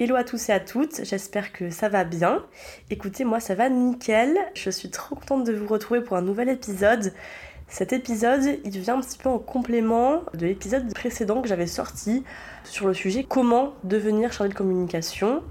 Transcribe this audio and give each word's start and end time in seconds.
Hello 0.00 0.14
à 0.14 0.22
tous 0.22 0.48
et 0.48 0.52
à 0.52 0.60
toutes, 0.60 1.04
j'espère 1.04 1.50
que 1.50 1.70
ça 1.70 1.88
va 1.88 2.04
bien. 2.04 2.44
Écoutez, 2.88 3.24
moi 3.24 3.40
ça 3.40 3.56
va 3.56 3.68
nickel, 3.68 4.38
je 4.54 4.70
suis 4.70 4.90
trop 4.90 5.16
contente 5.16 5.42
de 5.42 5.52
vous 5.52 5.66
retrouver 5.66 6.00
pour 6.02 6.16
un 6.16 6.22
nouvel 6.22 6.48
épisode. 6.50 7.12
Cet 7.66 7.92
épisode, 7.92 8.60
il 8.64 8.78
vient 8.78 8.96
un 8.96 9.00
petit 9.00 9.18
peu 9.18 9.28
en 9.28 9.40
complément 9.40 10.22
de 10.34 10.46
l'épisode 10.46 10.94
précédent 10.94 11.42
que 11.42 11.48
j'avais 11.48 11.66
sorti 11.66 12.22
sur 12.62 12.86
le 12.86 12.94
sujet 12.94 13.26
comment 13.28 13.74
devenir 13.82 14.32
chargé 14.32 14.52
de 14.52 14.56
communication. 14.56 15.42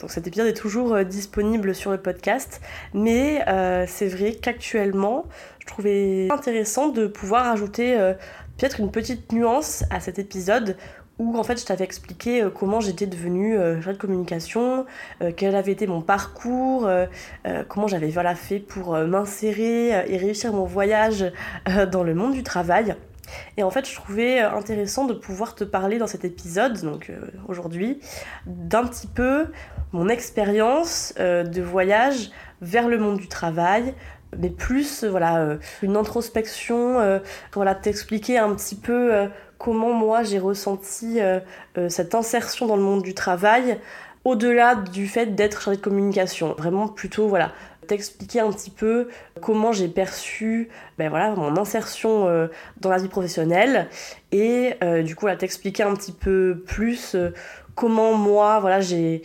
Donc 0.00 0.10
cet 0.10 0.26
épisode 0.26 0.48
est 0.48 0.56
toujours 0.56 0.94
euh, 0.94 1.04
disponible 1.04 1.72
sur 1.72 1.92
le 1.92 1.98
podcast, 1.98 2.60
mais 2.94 3.44
euh, 3.46 3.84
c'est 3.86 4.08
vrai 4.08 4.34
qu'actuellement, 4.34 5.26
je 5.60 5.66
trouvais 5.66 6.26
intéressant 6.32 6.88
de 6.88 7.06
pouvoir 7.06 7.52
ajouter 7.52 7.96
euh, 7.96 8.14
peut-être 8.58 8.80
une 8.80 8.90
petite 8.90 9.30
nuance 9.30 9.84
à 9.90 10.00
cet 10.00 10.18
épisode 10.18 10.76
où 11.18 11.36
en 11.36 11.42
fait 11.42 11.60
je 11.60 11.66
t'avais 11.66 11.84
expliqué 11.84 12.42
euh, 12.42 12.50
comment 12.50 12.80
j'étais 12.80 13.06
devenue 13.06 13.56
euh, 13.56 13.74
chargée 13.76 13.92
de 13.92 13.98
communication, 13.98 14.86
euh, 15.22 15.32
quel 15.36 15.54
avait 15.54 15.72
été 15.72 15.86
mon 15.86 16.00
parcours, 16.00 16.88
comment 17.68 17.86
j'avais 17.86 18.08
voilà, 18.08 18.34
fait 18.34 18.58
pour 18.58 18.96
m'insérer 18.96 19.88
et 19.88 20.16
réussir 20.16 20.52
mon 20.52 20.64
voyage 20.64 21.32
dans 21.90 22.02
le 22.02 22.14
monde 22.14 22.32
du 22.32 22.42
travail. 22.42 22.94
Et 23.56 23.62
en 23.62 23.70
fait, 23.70 23.88
je 23.88 23.94
trouvais 23.94 24.40
intéressant 24.40 25.06
de 25.06 25.14
pouvoir 25.14 25.54
te 25.54 25.64
parler 25.64 25.98
dans 25.98 26.06
cet 26.06 26.24
épisode, 26.24 26.80
donc 26.82 27.10
aujourd'hui, 27.48 28.00
d'un 28.46 28.84
petit 28.84 29.06
peu 29.06 29.46
mon 29.92 30.08
expérience 30.08 31.14
de 31.18 31.62
voyage 31.62 32.30
vers 32.60 32.88
le 32.88 32.98
monde 32.98 33.18
du 33.18 33.28
travail, 33.28 33.94
mais 34.38 34.50
plus 34.50 35.04
voilà 35.04 35.58
une 35.82 35.96
introspection, 35.96 37.20
voilà 37.52 37.74
t'expliquer 37.74 38.38
un 38.38 38.54
petit 38.54 38.76
peu 38.76 39.28
comment 39.62 39.92
moi 39.92 40.24
j'ai 40.24 40.40
ressenti 40.40 41.20
euh, 41.20 41.38
euh, 41.78 41.88
cette 41.88 42.16
insertion 42.16 42.66
dans 42.66 42.74
le 42.74 42.82
monde 42.82 43.02
du 43.02 43.14
travail 43.14 43.78
au-delà 44.24 44.74
du 44.74 45.06
fait 45.06 45.34
d'être 45.36 45.62
chargé 45.62 45.76
de 45.78 45.82
communication. 45.82 46.54
Vraiment 46.58 46.88
plutôt, 46.88 47.28
voilà, 47.28 47.52
t'expliquer 47.86 48.40
un 48.40 48.50
petit 48.50 48.70
peu 48.70 49.08
comment 49.40 49.72
j'ai 49.72 49.88
perçu 49.88 50.68
ben 50.98 51.08
voilà, 51.08 51.30
mon 51.30 51.56
insertion 51.56 52.26
euh, 52.26 52.48
dans 52.80 52.90
la 52.90 52.98
vie 52.98 53.08
professionnelle 53.08 53.88
et 54.32 54.74
du 55.04 55.14
coup, 55.14 55.28
t'expliquer 55.38 55.84
un 55.84 55.94
petit 55.94 56.12
peu 56.12 56.62
plus 56.66 57.16
comment 57.74 58.14
moi, 58.14 58.60
voilà, 58.60 58.80
j'ai 58.80 59.22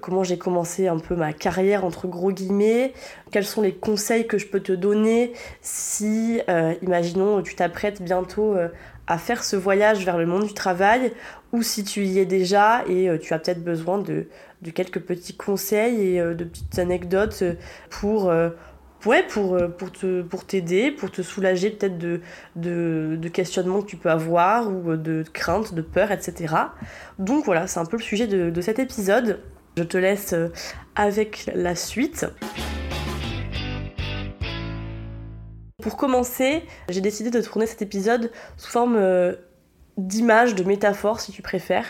comment 0.00 0.24
j'ai 0.24 0.38
commencé 0.38 0.88
un 0.88 0.98
peu 0.98 1.14
ma 1.16 1.32
carrière 1.32 1.84
entre 1.84 2.06
gros 2.06 2.32
guillemets, 2.32 2.92
quels 3.30 3.44
sont 3.44 3.62
les 3.62 3.74
conseils 3.74 4.26
que 4.26 4.38
je 4.38 4.46
peux 4.46 4.60
te 4.60 4.72
donner 4.72 5.32
si, 5.60 6.40
imaginons, 6.82 7.42
tu 7.42 7.54
t'apprêtes 7.54 8.02
bientôt 8.02 8.56
à 9.06 9.18
faire 9.18 9.44
ce 9.44 9.56
voyage 9.56 10.04
vers 10.04 10.18
le 10.18 10.26
monde 10.26 10.46
du 10.46 10.54
travail 10.54 11.12
ou 11.52 11.62
si 11.62 11.84
tu 11.84 12.04
y 12.04 12.18
es 12.18 12.26
déjà 12.26 12.84
et 12.88 13.08
euh, 13.08 13.18
tu 13.18 13.32
as 13.34 13.38
peut-être 13.38 13.62
besoin 13.62 13.98
de, 13.98 14.26
quelques 14.74 15.00
petits 15.00 15.36
conseils 15.36 16.14
et 16.14 16.20
euh, 16.20 16.34
de 16.34 16.44
petites 16.44 16.78
anecdotes 16.78 17.44
pour, 17.90 18.30
euh, 18.30 18.50
ouais, 19.06 19.26
pour, 19.26 19.58
t'aider, 20.46 20.90
pour 20.90 21.10
te 21.10 21.22
soulager 21.22 21.70
peut-être 21.70 21.98
de, 21.98 22.20
de, 22.56 23.28
questionnements 23.28 23.82
que 23.82 23.86
tu 23.86 23.96
peux 23.96 24.10
avoir 24.10 24.70
ou 24.70 24.96
de 24.96 25.24
craintes, 25.32 25.74
de 25.74 25.82
peurs, 25.82 26.12
etc. 26.12 26.54
Donc 27.18 27.44
voilà, 27.44 27.66
c'est 27.66 27.80
un 27.80 27.84
peu 27.84 27.96
le 27.96 28.02
sujet 28.02 28.26
de, 28.26 28.50
de 28.50 28.60
cet 28.60 28.78
épisode. 28.78 29.40
Je 29.76 29.82
te 29.82 29.96
laisse 29.96 30.34
avec 30.94 31.50
la 31.54 31.74
suite. 31.74 32.26
Pour 35.82 35.96
commencer, 35.96 36.62
j'ai 36.88 37.00
décidé 37.00 37.30
de 37.30 37.40
tourner 37.40 37.66
cet 37.66 37.82
épisode 37.82 38.30
sous 38.56 38.70
forme 38.70 38.96
euh, 39.98 40.02
d'image, 40.02 40.54
de 40.54 40.64
métaphore 40.64 41.20
si 41.20 41.32
tu 41.32 41.42
préfères. 41.42 41.86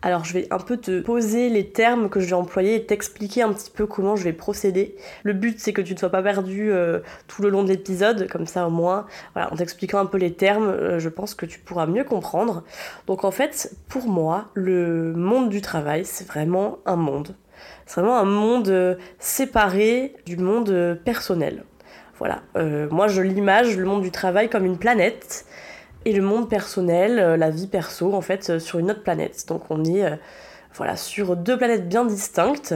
Alors 0.00 0.24
je 0.24 0.32
vais 0.32 0.46
un 0.52 0.58
peu 0.58 0.76
te 0.76 1.00
poser 1.00 1.48
les 1.48 1.70
termes 1.70 2.08
que 2.08 2.20
je 2.20 2.26
vais 2.26 2.34
employer 2.34 2.76
et 2.76 2.86
t'expliquer 2.86 3.42
un 3.42 3.52
petit 3.52 3.70
peu 3.70 3.86
comment 3.86 4.14
je 4.14 4.24
vais 4.24 4.32
procéder. 4.32 4.96
Le 5.24 5.32
but 5.32 5.58
c'est 5.58 5.72
que 5.72 5.82
tu 5.82 5.94
ne 5.94 5.98
sois 5.98 6.10
pas 6.10 6.22
perdu 6.22 6.70
euh, 6.70 7.00
tout 7.26 7.42
le 7.42 7.48
long 7.48 7.64
de 7.64 7.68
l'épisode, 7.68 8.28
comme 8.28 8.46
ça 8.46 8.66
au 8.66 8.70
moins, 8.70 9.06
voilà, 9.34 9.52
en 9.52 9.56
t'expliquant 9.56 9.98
un 9.98 10.06
peu 10.06 10.18
les 10.18 10.32
termes, 10.32 10.68
euh, 10.68 10.98
je 11.00 11.08
pense 11.08 11.34
que 11.34 11.46
tu 11.46 11.58
pourras 11.58 11.86
mieux 11.86 12.04
comprendre. 12.04 12.62
Donc 13.08 13.24
en 13.24 13.32
fait, 13.32 13.74
pour 13.88 14.06
moi, 14.06 14.50
le 14.54 15.12
monde 15.14 15.48
du 15.48 15.60
travail, 15.60 16.04
c'est 16.04 16.26
vraiment 16.26 16.78
un 16.86 16.96
monde. 16.96 17.34
C'est 17.86 18.00
vraiment 18.00 18.18
un 18.18 18.24
monde 18.24 18.98
séparé 19.18 20.14
du 20.26 20.36
monde 20.36 21.00
personnel. 21.04 21.64
Voilà, 22.18 22.42
euh, 22.56 22.88
moi 22.90 23.06
je 23.06 23.22
l'image 23.22 23.76
le 23.76 23.84
monde 23.84 24.02
du 24.02 24.10
travail 24.10 24.48
comme 24.48 24.64
une 24.64 24.78
planète 24.78 25.46
et 26.08 26.12
le 26.14 26.22
monde 26.22 26.48
personnel, 26.48 27.18
euh, 27.18 27.36
la 27.36 27.50
vie 27.50 27.66
perso 27.66 28.14
en 28.14 28.22
fait, 28.22 28.48
euh, 28.48 28.58
sur 28.58 28.78
une 28.78 28.90
autre 28.90 29.02
planète. 29.02 29.44
Donc 29.46 29.70
on 29.70 29.84
est 29.84 30.18
voilà, 30.74 30.96
sur 30.96 31.36
deux 31.36 31.58
planètes 31.58 31.88
bien 31.88 32.04
distinctes. 32.04 32.74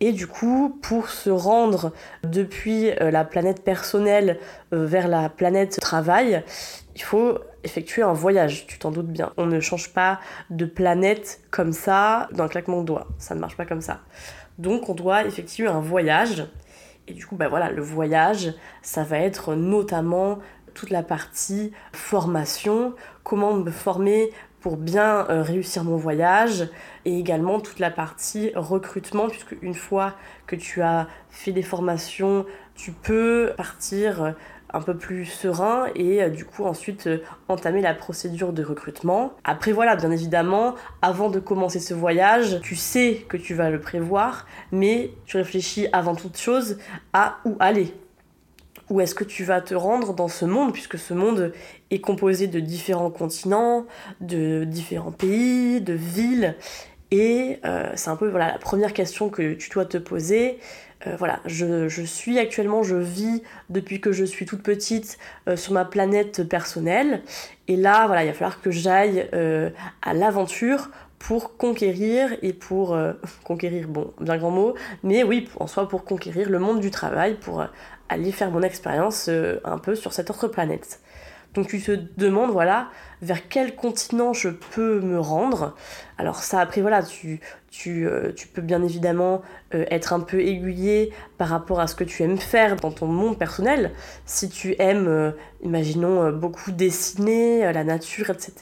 Et 0.00 0.12
du 0.12 0.26
coup, 0.26 0.78
pour 0.82 1.08
se 1.08 1.30
rendre 1.30 1.92
depuis 2.24 2.90
la 2.98 3.24
planète 3.24 3.62
personnelle 3.62 4.40
vers 4.72 5.06
la 5.06 5.28
planète 5.28 5.78
travail, 5.80 6.42
il 6.96 7.02
faut 7.02 7.38
effectuer 7.62 8.02
un 8.02 8.14
voyage, 8.14 8.66
tu 8.66 8.78
t'en 8.78 8.90
doutes 8.90 9.12
bien. 9.12 9.32
On 9.36 9.46
ne 9.46 9.60
change 9.60 9.92
pas 9.92 10.18
de 10.50 10.64
planète 10.64 11.40
comme 11.52 11.72
ça 11.72 12.28
d'un 12.32 12.48
claquement 12.48 12.80
de 12.80 12.86
doigts. 12.86 13.06
Ça 13.18 13.36
ne 13.36 13.40
marche 13.40 13.56
pas 13.56 13.66
comme 13.66 13.82
ça. 13.82 14.00
Donc 14.58 14.88
on 14.88 14.94
doit 14.94 15.24
effectuer 15.24 15.68
un 15.68 15.80
voyage 15.80 16.48
et 17.08 17.12
du 17.12 17.24
coup, 17.24 17.36
bah 17.36 17.48
voilà, 17.48 17.70
le 17.70 17.82
voyage, 17.82 18.52
ça 18.82 19.04
va 19.04 19.18
être 19.18 19.54
notamment 19.54 20.38
toute 20.76 20.90
la 20.90 21.02
partie 21.02 21.72
formation, 21.92 22.94
comment 23.24 23.54
me 23.54 23.70
former 23.70 24.30
pour 24.60 24.76
bien 24.76 25.26
euh, 25.30 25.42
réussir 25.42 25.84
mon 25.84 25.96
voyage 25.96 26.68
et 27.04 27.18
également 27.18 27.60
toute 27.60 27.78
la 27.78 27.90
partie 27.90 28.52
recrutement 28.54 29.28
puisque 29.28 29.56
une 29.62 29.74
fois 29.74 30.14
que 30.46 30.54
tu 30.54 30.82
as 30.82 31.08
fait 31.30 31.52
des 31.52 31.62
formations, 31.62 32.44
tu 32.74 32.92
peux 32.92 33.52
partir 33.56 34.34
un 34.72 34.80
peu 34.80 34.96
plus 34.96 35.24
serein 35.24 35.86
et 35.94 36.22
euh, 36.22 36.28
du 36.28 36.44
coup 36.44 36.64
ensuite 36.64 37.06
euh, 37.06 37.22
entamer 37.48 37.80
la 37.80 37.94
procédure 37.94 38.52
de 38.52 38.62
recrutement. 38.62 39.32
Après 39.44 39.72
voilà, 39.72 39.96
bien 39.96 40.10
évidemment, 40.10 40.74
avant 41.00 41.30
de 41.30 41.40
commencer 41.40 41.80
ce 41.80 41.94
voyage, 41.94 42.60
tu 42.62 42.76
sais 42.76 43.24
que 43.28 43.38
tu 43.38 43.54
vas 43.54 43.70
le 43.70 43.80
prévoir, 43.80 44.46
mais 44.72 45.12
tu 45.24 45.38
réfléchis 45.38 45.86
avant 45.92 46.14
toute 46.14 46.36
chose 46.36 46.78
à 47.12 47.38
où 47.44 47.56
aller. 47.60 47.94
Où 48.88 49.00
est-ce 49.00 49.14
que 49.14 49.24
tu 49.24 49.42
vas 49.42 49.60
te 49.60 49.74
rendre 49.74 50.14
dans 50.14 50.28
ce 50.28 50.44
monde, 50.44 50.72
puisque 50.72 50.98
ce 50.98 51.12
monde 51.12 51.52
est 51.90 52.00
composé 52.00 52.46
de 52.46 52.60
différents 52.60 53.10
continents, 53.10 53.86
de 54.20 54.64
différents 54.64 55.12
pays, 55.12 55.80
de 55.80 55.92
villes. 55.92 56.54
Et 57.10 57.58
euh, 57.64 57.90
c'est 57.94 58.10
un 58.10 58.16
peu 58.16 58.28
voilà, 58.28 58.52
la 58.52 58.58
première 58.58 58.92
question 58.92 59.28
que 59.28 59.54
tu 59.54 59.70
dois 59.70 59.84
te 59.84 59.98
poser. 59.98 60.58
Euh, 61.06 61.14
voilà, 61.18 61.40
je, 61.44 62.02
suis 62.04 62.38
actuellement, 62.38 62.82
je 62.82 62.96
vis 62.96 63.42
depuis 63.70 64.00
que 64.00 64.12
je 64.12 64.24
suis 64.24 64.46
toute 64.46 64.62
petite 64.62 65.18
euh, 65.48 65.56
sur 65.56 65.72
ma 65.72 65.84
planète 65.84 66.48
personnelle. 66.48 67.22
Et 67.68 67.76
là, 67.76 68.06
voilà, 68.06 68.24
il 68.24 68.28
va 68.28 68.32
falloir 68.32 68.60
que 68.60 68.70
j'aille 68.70 69.28
à 70.02 70.14
l'aventure 70.14 70.90
pour 71.18 71.56
conquérir 71.56 72.36
et 72.42 72.52
pour 72.52 72.96
conquérir, 73.44 73.88
bon, 73.88 74.12
bien 74.20 74.36
grand 74.36 74.50
mot, 74.50 74.74
mais 75.02 75.22
oui, 75.22 75.48
en 75.58 75.66
soi 75.66 75.88
pour 75.88 76.04
conquérir 76.04 76.50
le 76.50 76.58
monde 76.58 76.80
du 76.80 76.90
travail, 76.90 77.34
pour 77.34 77.64
aller 78.08 78.32
faire 78.32 78.50
mon 78.50 78.62
expérience 78.62 79.28
un 79.64 79.78
peu 79.78 79.94
sur 79.94 80.12
cette 80.12 80.30
autre 80.30 80.48
planète. 80.48 81.00
Donc 81.56 81.68
tu 81.68 81.80
te 81.80 81.92
demandes, 82.18 82.50
voilà, 82.50 82.90
vers 83.22 83.48
quel 83.48 83.74
continent 83.74 84.34
je 84.34 84.50
peux 84.50 85.00
me 85.00 85.18
rendre. 85.18 85.74
Alors 86.18 86.42
ça, 86.42 86.60
après, 86.60 86.82
voilà, 86.82 87.02
tu, 87.02 87.40
tu, 87.70 88.06
euh, 88.06 88.32
peux 88.52 88.60
bien 88.60 88.82
évidemment 88.82 89.40
euh, 89.74 89.86
être 89.90 90.12
un 90.12 90.20
peu 90.20 90.40
aiguillé 90.40 91.14
par 91.38 91.48
rapport 91.48 91.80
à 91.80 91.86
ce 91.86 91.94
que 91.94 92.04
tu 92.04 92.22
aimes 92.22 92.36
faire 92.36 92.76
dans 92.76 92.90
ton 92.90 93.06
monde 93.06 93.38
personnel. 93.38 93.92
Si 94.26 94.50
tu 94.50 94.76
aimes, 94.78 95.08
euh, 95.08 95.30
imaginons, 95.62 96.30
beaucoup 96.30 96.72
dessiner, 96.72 97.72
la 97.72 97.84
nature, 97.84 98.28
etc., 98.28 98.52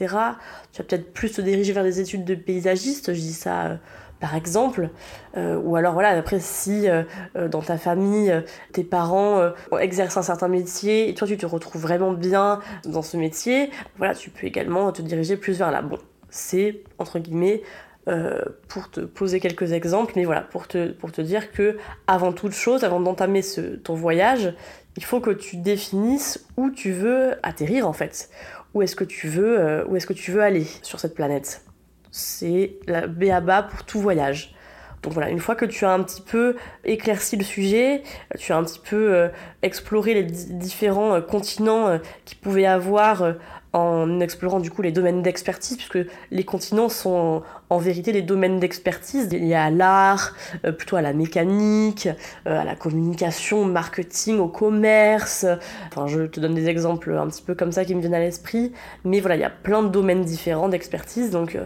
tu 0.72 0.80
vas 0.80 0.84
peut-être 0.88 1.12
plus 1.12 1.32
te 1.32 1.40
diriger 1.40 1.72
vers 1.72 1.82
des 1.82 1.98
études 1.98 2.24
de 2.24 2.36
paysagiste, 2.36 3.12
je 3.12 3.18
dis 3.18 3.32
ça 3.32 3.80
par 4.20 4.34
exemple. 4.34 4.90
Euh, 5.36 5.56
ou 5.58 5.76
alors 5.76 5.94
voilà, 5.94 6.10
après 6.10 6.40
si 6.40 6.88
euh, 6.88 7.02
euh, 7.36 7.48
dans 7.48 7.62
ta 7.62 7.76
famille, 7.76 8.34
tes 8.72 8.84
parents 8.84 9.52
exercent 9.80 10.16
un 10.16 10.22
certain 10.22 10.48
métier 10.48 11.08
et 11.08 11.14
toi 11.14 11.26
tu 11.26 11.36
te 11.36 11.46
retrouves 11.46 11.82
vraiment 11.82 12.12
bien 12.12 12.60
dans 12.84 13.02
ce 13.02 13.16
métier, 13.16 13.70
voilà, 13.98 14.14
tu 14.14 14.30
peux 14.30 14.46
également 14.46 14.92
te 14.92 15.02
diriger 15.02 15.36
plus 15.36 15.58
vers 15.58 15.70
là. 15.70 15.82
Bon, 15.82 15.98
c'est 16.30 16.82
entre 16.98 17.18
guillemets 17.18 17.62
pour 18.68 18.90
te 18.90 19.00
poser 19.00 19.40
quelques 19.40 19.72
exemples, 19.72 20.12
mais 20.16 20.24
voilà, 20.24 20.42
pour 20.42 20.68
te, 20.68 20.92
pour 20.92 21.10
te 21.10 21.22
dire 21.22 21.52
que 21.52 21.78
avant 22.06 22.32
toute 22.32 22.52
chose, 22.52 22.84
avant 22.84 23.00
d'entamer 23.00 23.40
ton 23.82 23.94
voyage, 23.94 24.52
il 24.98 25.04
faut 25.04 25.20
que 25.20 25.30
tu 25.30 25.56
définisses 25.56 26.46
où 26.58 26.70
tu 26.70 26.92
veux 26.92 27.32
atterrir 27.42 27.88
en 27.88 27.94
fait. 27.94 28.28
Où 28.74 28.82
est-ce 28.82 28.94
que 28.94 29.04
tu 29.04 29.28
veux, 29.28 29.86
où 29.88 29.96
est-ce 29.96 30.06
que 30.06 30.12
tu 30.12 30.32
veux 30.32 30.42
aller 30.42 30.66
sur 30.82 31.00
cette 31.00 31.14
planète? 31.14 31.62
C'est 32.14 32.76
la 32.86 33.08
béaba 33.08 33.64
pour 33.64 33.82
tout 33.82 33.98
voyage. 33.98 34.54
Donc 35.02 35.12
voilà, 35.12 35.30
une 35.30 35.40
fois 35.40 35.56
que 35.56 35.64
tu 35.64 35.84
as 35.84 35.90
un 35.90 36.00
petit 36.04 36.22
peu 36.22 36.54
éclairci 36.84 37.36
le 37.36 37.42
sujet, 37.42 38.04
tu 38.38 38.52
as 38.52 38.56
un 38.56 38.62
petit 38.62 38.78
peu 38.78 39.12
euh, 39.12 39.28
exploré 39.62 40.14
les 40.14 40.22
différents 40.22 41.14
euh, 41.14 41.20
continents 41.20 41.88
euh, 41.88 41.98
qui 42.24 42.36
pouvaient 42.36 42.66
avoir 42.66 43.34
en 43.74 44.20
explorant 44.20 44.60
du 44.60 44.70
coup 44.70 44.82
les 44.82 44.92
domaines 44.92 45.20
d'expertise, 45.20 45.76
puisque 45.76 45.98
les 46.30 46.44
continents 46.44 46.88
sont 46.88 47.42
en, 47.70 47.78
vérité 47.78 48.12
des 48.12 48.22
domaines 48.22 48.60
d'expertise 48.60 49.28
liés 49.32 49.54
à 49.54 49.68
l'art, 49.68 50.34
euh, 50.64 50.70
plutôt 50.70 50.94
à 50.94 51.02
la 51.02 51.12
mécanique, 51.12 52.08
euh, 52.46 52.60
à 52.60 52.64
la 52.64 52.76
communication, 52.76 53.62
au 53.62 53.64
marketing, 53.64 54.38
au 54.38 54.46
commerce. 54.46 55.44
Enfin, 55.88 56.06
je 56.06 56.22
te 56.22 56.38
donne 56.38 56.54
des 56.54 56.68
exemples 56.68 57.12
un 57.12 57.26
petit 57.26 57.42
peu 57.42 57.56
comme 57.56 57.72
ça 57.72 57.84
qui 57.84 57.96
me 57.96 58.00
viennent 58.00 58.14
à 58.14 58.20
l'esprit, 58.20 58.72
mais 59.04 59.18
voilà, 59.18 59.34
il 59.34 59.40
y 59.40 59.44
a 59.44 59.50
plein 59.50 59.82
de 59.82 59.88
domaines 59.88 60.22
différents 60.22 60.68
d'expertise, 60.68 61.30
donc 61.30 61.56
euh, 61.56 61.64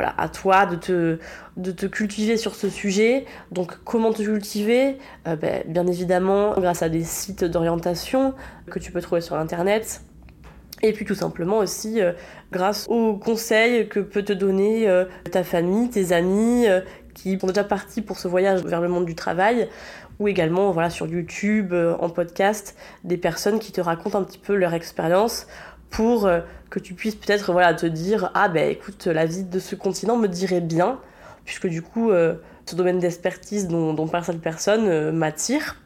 voilà, 0.00 0.14
à 0.18 0.28
toi 0.28 0.64
de 0.64 0.76
te, 0.76 1.86
cultiver 1.86 2.38
sur 2.38 2.54
ce 2.54 2.70
sujet. 2.70 3.26
Donc 3.52 3.78
comment 3.84 4.12
te 4.12 4.22
cultiver? 4.22 4.96
Ben, 5.24 5.62
Bien 5.66 5.86
évidemment 5.86 6.54
grâce 6.54 6.82
à 6.82 6.88
des 6.88 7.04
sites 7.04 7.44
d'orientation 7.44 8.34
que 8.70 8.78
tu 8.78 8.92
peux 8.92 9.02
trouver 9.02 9.20
sur 9.20 9.36
Internet, 9.36 10.02
et 10.82 10.92
puis 10.92 11.04
tout 11.04 11.14
simplement 11.14 11.58
aussi 11.58 12.00
euh, 12.00 12.12
grâce 12.52 12.86
aux 12.88 13.16
conseils 13.16 13.88
que 13.88 14.00
peut 14.00 14.22
te 14.22 14.32
donner 14.32 14.88
euh, 14.88 15.04
ta 15.30 15.44
famille, 15.44 15.90
tes 15.90 16.12
amis 16.12 16.66
euh, 16.66 16.80
qui 17.14 17.38
sont 17.38 17.48
déjà 17.48 17.64
partis 17.64 18.00
pour 18.00 18.18
ce 18.18 18.28
voyage 18.28 18.64
vers 18.64 18.80
le 18.80 18.88
monde 18.88 19.04
du 19.04 19.14
travail. 19.14 19.68
Ou 20.18 20.28
également 20.28 20.70
voilà 20.70 20.90
sur 20.90 21.06
YouTube 21.06 21.72
en 21.72 22.10
podcast 22.10 22.76
des 23.04 23.16
personnes 23.16 23.58
qui 23.58 23.72
te 23.72 23.80
racontent 23.80 24.18
un 24.18 24.22
petit 24.22 24.36
peu 24.36 24.54
leur 24.54 24.74
expérience 24.74 25.46
pour 25.90 26.30
que 26.70 26.78
tu 26.78 26.94
puisses 26.94 27.16
peut-être 27.16 27.52
voilà 27.52 27.74
te 27.74 27.86
dire 27.86 28.30
ah 28.34 28.48
ben 28.48 28.70
écoute 28.70 29.06
la 29.06 29.26
vie 29.26 29.42
de 29.42 29.58
ce 29.58 29.74
continent 29.74 30.16
me 30.16 30.28
dirait 30.28 30.60
bien 30.60 31.00
puisque 31.44 31.66
du 31.66 31.82
coup 31.82 32.10
ce 32.10 32.76
domaine 32.76 33.00
d'expertise 33.00 33.66
dont, 33.66 34.06
parle 34.06 34.24
cette 34.24 34.40
personne 34.40 35.10
m'attire. 35.10 35.76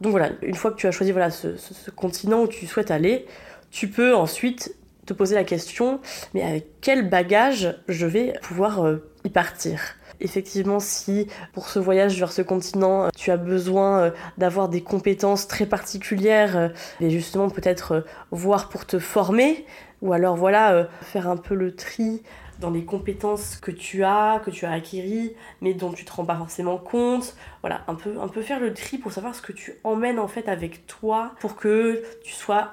Donc 0.00 0.12
voilà 0.12 0.30
une 0.40 0.54
fois 0.54 0.70
que 0.70 0.76
tu 0.76 0.86
as 0.86 0.90
choisi 0.90 1.12
voilà 1.12 1.30
ce, 1.30 1.90
continent 1.94 2.42
où 2.42 2.48
tu 2.48 2.66
souhaites 2.66 2.90
aller 2.90 3.26
tu 3.72 3.88
peux 3.88 4.14
ensuite 4.14 4.74
te 5.06 5.12
poser 5.12 5.34
la 5.34 5.44
question, 5.44 6.00
mais 6.34 6.42
avec 6.42 6.66
quel 6.80 7.08
bagage 7.08 7.76
je 7.88 8.06
vais 8.06 8.34
pouvoir 8.42 8.84
euh, 8.84 9.10
y 9.24 9.30
partir? 9.30 9.80
Effectivement, 10.22 10.80
si 10.80 11.26
pour 11.52 11.68
ce 11.68 11.78
voyage 11.78 12.18
vers 12.18 12.32
ce 12.32 12.42
continent, 12.42 13.08
tu 13.14 13.30
as 13.30 13.36
besoin 13.36 13.98
euh, 13.98 14.10
d'avoir 14.38 14.68
des 14.68 14.80
compétences 14.80 15.46
très 15.48 15.66
particulières, 15.66 16.56
euh, 16.56 16.68
et 17.00 17.10
justement 17.10 17.50
peut-être 17.50 18.04
voir 18.30 18.68
pour 18.68 18.86
te 18.86 18.98
former, 18.98 19.66
ou 20.00 20.12
alors 20.12 20.36
voilà, 20.36 20.88
faire 21.02 21.28
un 21.28 21.36
peu 21.36 21.54
le 21.54 21.76
tri 21.76 22.22
dans 22.62 22.70
les 22.70 22.84
compétences 22.84 23.56
que 23.56 23.70
tu 23.70 24.04
as, 24.04 24.40
que 24.44 24.50
tu 24.50 24.64
as 24.64 24.70
acquis, 24.70 25.34
mais 25.60 25.74
dont 25.74 25.92
tu 25.92 26.04
te 26.04 26.12
rends 26.12 26.24
pas 26.24 26.36
forcément 26.36 26.78
compte. 26.78 27.34
Voilà, 27.60 27.82
un 27.88 27.94
peu, 27.94 28.20
un 28.20 28.28
peu 28.28 28.40
faire 28.40 28.60
le 28.60 28.72
tri 28.72 28.98
pour 28.98 29.12
savoir 29.12 29.34
ce 29.34 29.42
que 29.42 29.52
tu 29.52 29.74
emmènes 29.84 30.18
en 30.18 30.28
fait 30.28 30.48
avec 30.48 30.86
toi 30.86 31.32
pour 31.40 31.56
que 31.56 32.02
tu 32.24 32.32
sois 32.32 32.72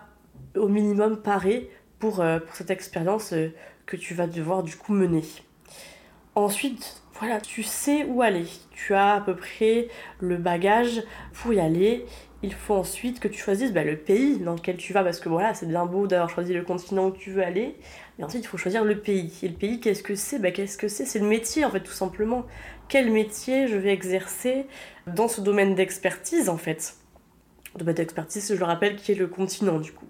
au 0.56 0.68
minimum 0.68 1.18
paré 1.22 1.69
pour, 2.00 2.22
euh, 2.22 2.40
pour 2.40 2.56
cette 2.56 2.69
expérience 2.72 3.34
euh, 3.34 3.54
que 3.86 3.98
tu 3.98 4.13
vas 4.13 4.28
devoir 4.28 4.63
du 4.63 4.75
coup 4.78 4.94
mener. 4.94 5.24
Ensuite, 6.36 7.01
voilà, 7.19 7.42
tu 7.42 7.63
sais 7.63 8.06
où 8.06 8.21
aller. 8.21 8.45
Tu 8.71 8.94
as 8.94 9.16
à 9.16 9.21
peu 9.21 9.36
près 9.36 9.89
le 10.21 10.38
bagage 10.38 11.04
pour 11.33 11.54
y 11.54 11.60
aller. 11.60 12.06
Il 12.42 12.54
faut 12.54 12.75
ensuite 12.75 13.19
que 13.19 13.27
tu 13.27 13.38
choisisses 13.38 13.74
bah, 13.74 13.83
le 13.83 13.98
pays 13.98 14.39
dans 14.39 14.54
lequel 14.54 14.77
tu 14.77 14.94
vas, 14.94 15.04
parce 15.04 15.19
que 15.19 15.27
voilà, 15.27 15.54
c'est 15.54 15.68
bien 15.68 15.86
beau 15.86 16.07
d'avoir 16.07 16.30
choisi 16.30 16.54
le 16.54 16.63
continent 16.63 17.07
où 17.07 17.12
tu 17.12 17.31
veux 17.31 17.44
aller. 17.44 17.75
Mais 18.18 18.24
ensuite, 18.24 18.45
il 18.45 18.48
faut 18.48 18.57
choisir 18.57 18.86
le 18.86 18.98
pays. 18.98 19.38
Et 19.44 19.50
le 19.50 19.54
pays, 19.56 19.81
qu'est-ce 19.81 20.01
que 20.01 20.16
c'est? 20.16 20.39
Bah, 20.39 20.51
Qu'est-ce 20.51 20.77
que 20.77 20.88
c'est? 20.88 21.06
C'est 21.06 21.19
le 21.19 21.27
métier, 21.27 21.66
en 21.66 21.69
fait, 21.71 21.81
tout 21.81 21.92
simplement. 21.92 22.45
Quel 22.88 23.12
métier 23.12 23.68
je 23.68 23.75
vais 23.75 23.92
exercer 23.92 24.65
dans 25.06 25.27
ce 25.27 25.42
domaine 25.42 25.75
d'expertise, 25.75 26.48
en 26.48 26.57
fait? 26.57 26.95
Domaine 27.77 27.95
d'expertise, 27.95 28.48
je 28.54 28.57
le 28.57 28.65
rappelle, 28.65 28.95
qui 28.95 29.12
est 29.12 29.15
le 29.15 29.27
continent, 29.27 29.80
du 29.80 29.92
coup 29.92 30.08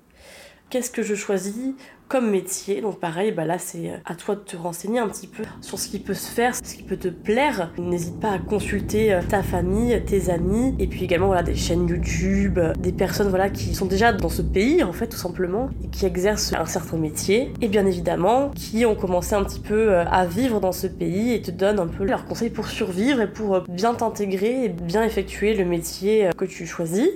qu'est-ce 0.69 0.91
que 0.91 1.03
je 1.03 1.15
choisis 1.15 1.73
comme 2.09 2.31
métier. 2.31 2.81
Donc 2.81 2.99
pareil, 2.99 3.31
bah 3.31 3.45
là 3.45 3.59
c'est 3.59 3.91
à 4.03 4.15
toi 4.15 4.35
de 4.35 4.41
te 4.41 4.57
renseigner 4.57 4.99
un 4.99 5.07
petit 5.07 5.27
peu 5.27 5.43
sur 5.61 5.77
ce 5.77 5.87
qui 5.87 5.99
peut 5.99 6.15
se 6.15 6.29
faire, 6.29 6.55
ce 6.55 6.75
qui 6.75 6.83
peut 6.83 6.97
te 6.97 7.07
plaire. 7.07 7.71
N'hésite 7.77 8.19
pas 8.19 8.31
à 8.31 8.39
consulter 8.39 9.13
euh, 9.13 9.21
ta 9.21 9.43
famille, 9.43 10.01
tes 10.05 10.31
amis, 10.31 10.75
et 10.79 10.87
puis 10.87 11.03
également 11.03 11.27
voilà 11.27 11.43
des 11.43 11.55
chaînes 11.55 11.87
YouTube, 11.87 12.57
euh, 12.57 12.73
des 12.79 12.91
personnes 12.91 13.29
voilà 13.29 13.49
qui 13.49 13.75
sont 13.75 13.85
déjà 13.85 14.11
dans 14.11 14.29
ce 14.29 14.41
pays 14.41 14.83
en 14.83 14.91
fait 14.91 15.07
tout 15.07 15.17
simplement 15.17 15.69
et 15.83 15.87
qui 15.87 16.05
exercent 16.05 16.53
un 16.53 16.65
certain 16.65 16.97
métier, 16.97 17.53
et 17.61 17.67
bien 17.67 17.85
évidemment 17.85 18.49
qui 18.55 18.85
ont 18.87 18.95
commencé 18.95 19.35
un 19.35 19.43
petit 19.43 19.59
peu 19.59 19.91
euh, 19.91 20.03
à 20.05 20.25
vivre 20.25 20.59
dans 20.59 20.71
ce 20.71 20.87
pays 20.87 21.33
et 21.33 21.41
te 21.43 21.51
donnent 21.51 21.79
un 21.79 21.87
peu 21.87 22.05
leurs 22.05 22.25
conseils 22.25 22.49
pour 22.49 22.67
survivre 22.67 23.21
et 23.21 23.31
pour 23.31 23.61
bien 23.69 23.93
t'intégrer 23.93 24.65
et 24.65 24.69
bien 24.69 25.03
effectuer 25.03 25.53
le 25.53 25.63
métier 25.63 26.29
que 26.35 26.45
tu 26.45 26.65
choisis. 26.65 27.07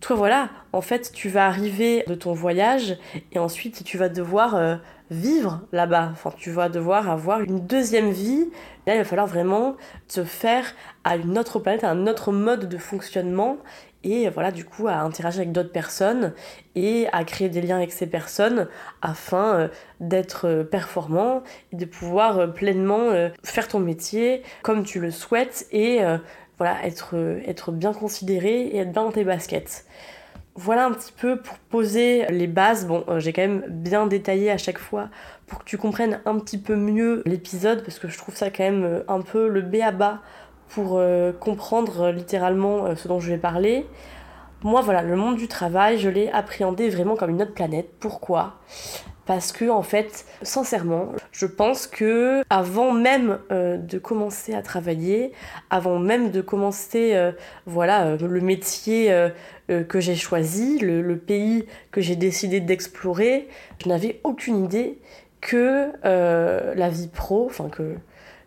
Toi, 0.00 0.16
voilà, 0.16 0.50
en 0.72 0.80
fait, 0.80 1.10
tu 1.12 1.28
vas 1.28 1.46
arriver 1.46 2.04
de 2.06 2.14
ton 2.14 2.32
voyage 2.32 2.98
et 3.32 3.38
ensuite 3.38 3.82
tu 3.84 3.96
vas 3.96 4.08
devoir 4.08 4.54
euh, 4.54 4.76
vivre 5.10 5.62
là-bas. 5.72 6.10
Enfin, 6.12 6.30
tu 6.36 6.50
vas 6.50 6.68
devoir 6.68 7.08
avoir 7.08 7.40
une 7.40 7.66
deuxième 7.66 8.10
vie. 8.10 8.50
Là, 8.86 8.94
il 8.94 8.98
va 8.98 9.04
falloir 9.04 9.26
vraiment 9.26 9.76
te 10.08 10.22
faire 10.22 10.74
à 11.04 11.16
une 11.16 11.38
autre 11.38 11.58
planète, 11.58 11.84
à 11.84 11.90
un 11.90 12.06
autre 12.06 12.30
mode 12.30 12.68
de 12.68 12.78
fonctionnement 12.78 13.58
et 14.04 14.28
voilà, 14.28 14.52
du 14.52 14.64
coup, 14.64 14.86
à 14.86 14.98
interagir 14.98 15.40
avec 15.40 15.52
d'autres 15.52 15.72
personnes 15.72 16.32
et 16.76 17.08
à 17.12 17.24
créer 17.24 17.48
des 17.48 17.60
liens 17.60 17.78
avec 17.78 17.90
ces 17.90 18.06
personnes 18.06 18.68
afin 19.02 19.58
euh, 19.58 19.68
d'être 19.98 20.46
euh, 20.46 20.62
performant 20.62 21.42
et 21.72 21.76
de 21.76 21.84
pouvoir 21.86 22.52
pleinement 22.52 23.10
faire 23.42 23.66
ton 23.66 23.80
métier 23.80 24.42
comme 24.62 24.84
tu 24.84 25.00
le 25.00 25.10
souhaites 25.10 25.66
et 25.72 26.00
voilà, 26.58 26.84
être, 26.86 27.10
euh, 27.14 27.40
être 27.46 27.72
bien 27.72 27.92
considéré 27.92 28.62
et 28.62 28.78
être 28.78 28.92
bien 28.92 29.04
dans 29.04 29.12
tes 29.12 29.24
baskets. 29.24 29.84
Voilà 30.54 30.86
un 30.86 30.92
petit 30.92 31.12
peu 31.12 31.40
pour 31.40 31.58
poser 31.58 32.26
les 32.30 32.46
bases. 32.46 32.86
Bon, 32.86 33.04
euh, 33.08 33.20
j'ai 33.20 33.32
quand 33.32 33.42
même 33.42 33.64
bien 33.68 34.06
détaillé 34.06 34.50
à 34.50 34.56
chaque 34.56 34.78
fois 34.78 35.10
pour 35.46 35.58
que 35.60 35.64
tu 35.64 35.76
comprennes 35.76 36.20
un 36.24 36.38
petit 36.38 36.58
peu 36.58 36.76
mieux 36.76 37.22
l'épisode 37.26 37.84
parce 37.84 37.98
que 37.98 38.08
je 38.08 38.16
trouve 38.16 38.34
ça 38.34 38.50
quand 38.50 38.64
même 38.64 38.84
euh, 38.84 39.04
un 39.08 39.20
peu 39.20 39.48
le 39.48 39.60
b 39.60 39.76
à 39.82 39.92
bas 39.92 40.20
pour 40.68 41.00
comprendre 41.38 42.10
littéralement 42.10 42.96
ce 42.96 43.06
dont 43.06 43.20
je 43.20 43.30
vais 43.30 43.38
parler. 43.38 43.86
Moi, 44.64 44.80
voilà, 44.80 45.02
le 45.02 45.14
monde 45.14 45.36
du 45.36 45.46
travail, 45.46 45.96
je 45.96 46.08
l'ai 46.08 46.28
appréhendé 46.28 46.88
vraiment 46.88 47.14
comme 47.14 47.30
une 47.30 47.40
autre 47.40 47.54
planète. 47.54 47.90
Pourquoi? 48.00 48.54
Parce 49.26 49.50
que 49.50 49.68
en 49.68 49.82
fait, 49.82 50.24
sincèrement, 50.42 51.12
je 51.32 51.46
pense 51.46 51.86
que 51.88 52.42
avant 52.48 52.92
même 52.92 53.38
euh, 53.50 53.76
de 53.76 53.98
commencer 53.98 54.54
à 54.54 54.62
travailler, 54.62 55.32
avant 55.68 55.98
même 55.98 56.30
de 56.30 56.40
commencer, 56.40 57.14
euh, 57.14 57.32
voilà, 57.66 58.06
euh, 58.06 58.18
le 58.18 58.40
métier 58.40 59.12
que 59.88 59.98
j'ai 59.98 60.14
choisi, 60.14 60.78
le, 60.78 61.16
pays 61.16 61.66
que 61.90 62.00
j'ai 62.00 62.14
décidé 62.14 62.60
d'explorer, 62.60 63.48
je 63.82 63.88
n'avais 63.88 64.20
aucune 64.22 64.64
idée 64.64 64.98
que 65.40 65.90
la 66.04 66.88
vie 66.88 67.08
pro, 67.08 67.46
enfin 67.46 67.68
que 67.68 67.96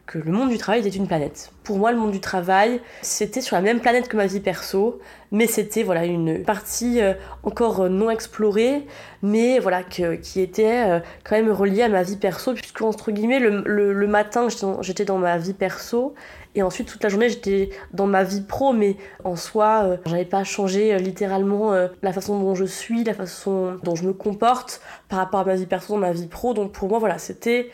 que 0.10 0.18
le 0.18 0.32
monde 0.32 0.50
du 0.50 0.58
travail 0.58 0.80
était 0.80 0.98
une 0.98 1.08
planète. 1.08 1.52
Pour 1.64 1.78
moi, 1.78 1.92
le 1.92 1.98
monde 2.00 2.10
du 2.10 2.20
travail, 2.20 2.82
c'était 3.04 3.42
sur 3.42 3.56
la 3.56 3.62
même 3.62 3.80
planète 3.80 4.08
que 4.08 4.18
ma 4.18 4.26
vie 4.26 4.40
perso, 4.40 5.00
mais 5.32 5.46
c'était 5.46 5.84
voilà 5.84 6.06
une 6.06 6.44
partie 6.44 7.00
euh, 7.00 7.14
encore 7.44 7.82
euh, 7.82 7.90
non 7.90 8.10
explorée, 8.10 8.88
mais 9.22 9.60
voilà 9.60 9.84
qui 9.84 10.42
était 10.42 10.84
euh, 10.88 11.00
quand 11.24 11.36
même 11.36 11.52
reliée 11.52 11.84
à 11.84 11.90
ma 11.90 12.02
vie 12.02 12.16
perso, 12.16 12.56
puisque 12.56 12.82
entre 12.82 13.12
guillemets 13.12 13.40
le, 13.40 13.62
le, 13.62 14.08
matin 14.08 14.48
j'étais 14.82 15.06
dans, 15.06 15.20
ma 15.20 15.38
vie 15.38 15.54
perso 15.54 16.16
et 16.56 16.64
ensuite 16.64 16.88
toute 16.88 17.04
la 17.04 17.10
journée 17.10 17.30
j'étais 17.30 17.70
dans 17.94 18.08
ma 18.08 18.24
vie 18.24 18.42
pro, 18.42 18.74
mais 18.74 18.98
en 19.24 19.36
soi 19.36 19.98
j'avais 20.08 20.26
pas 20.26 20.44
changé 20.44 20.98
littéralement 20.98 21.72
la 22.02 22.14
façon 22.14 22.40
dont 22.40 22.56
je 22.56 22.66
suis, 22.66 23.04
la 23.04 23.14
façon 23.14 23.78
dont 23.84 23.94
je 23.94 24.06
me 24.06 24.14
comporte 24.14 24.82
par 25.08 25.20
rapport 25.20 25.42
à 25.42 25.46
ma 25.46 25.56
vie 25.56 25.68
perso 25.68 25.94
dans 25.94 26.00
ma 26.00 26.14
vie 26.14 26.26
pro. 26.26 26.56
Donc 26.56 26.72
pour 26.72 26.90
moi 26.90 26.98
voilà 26.98 27.20
c'était 27.20 27.70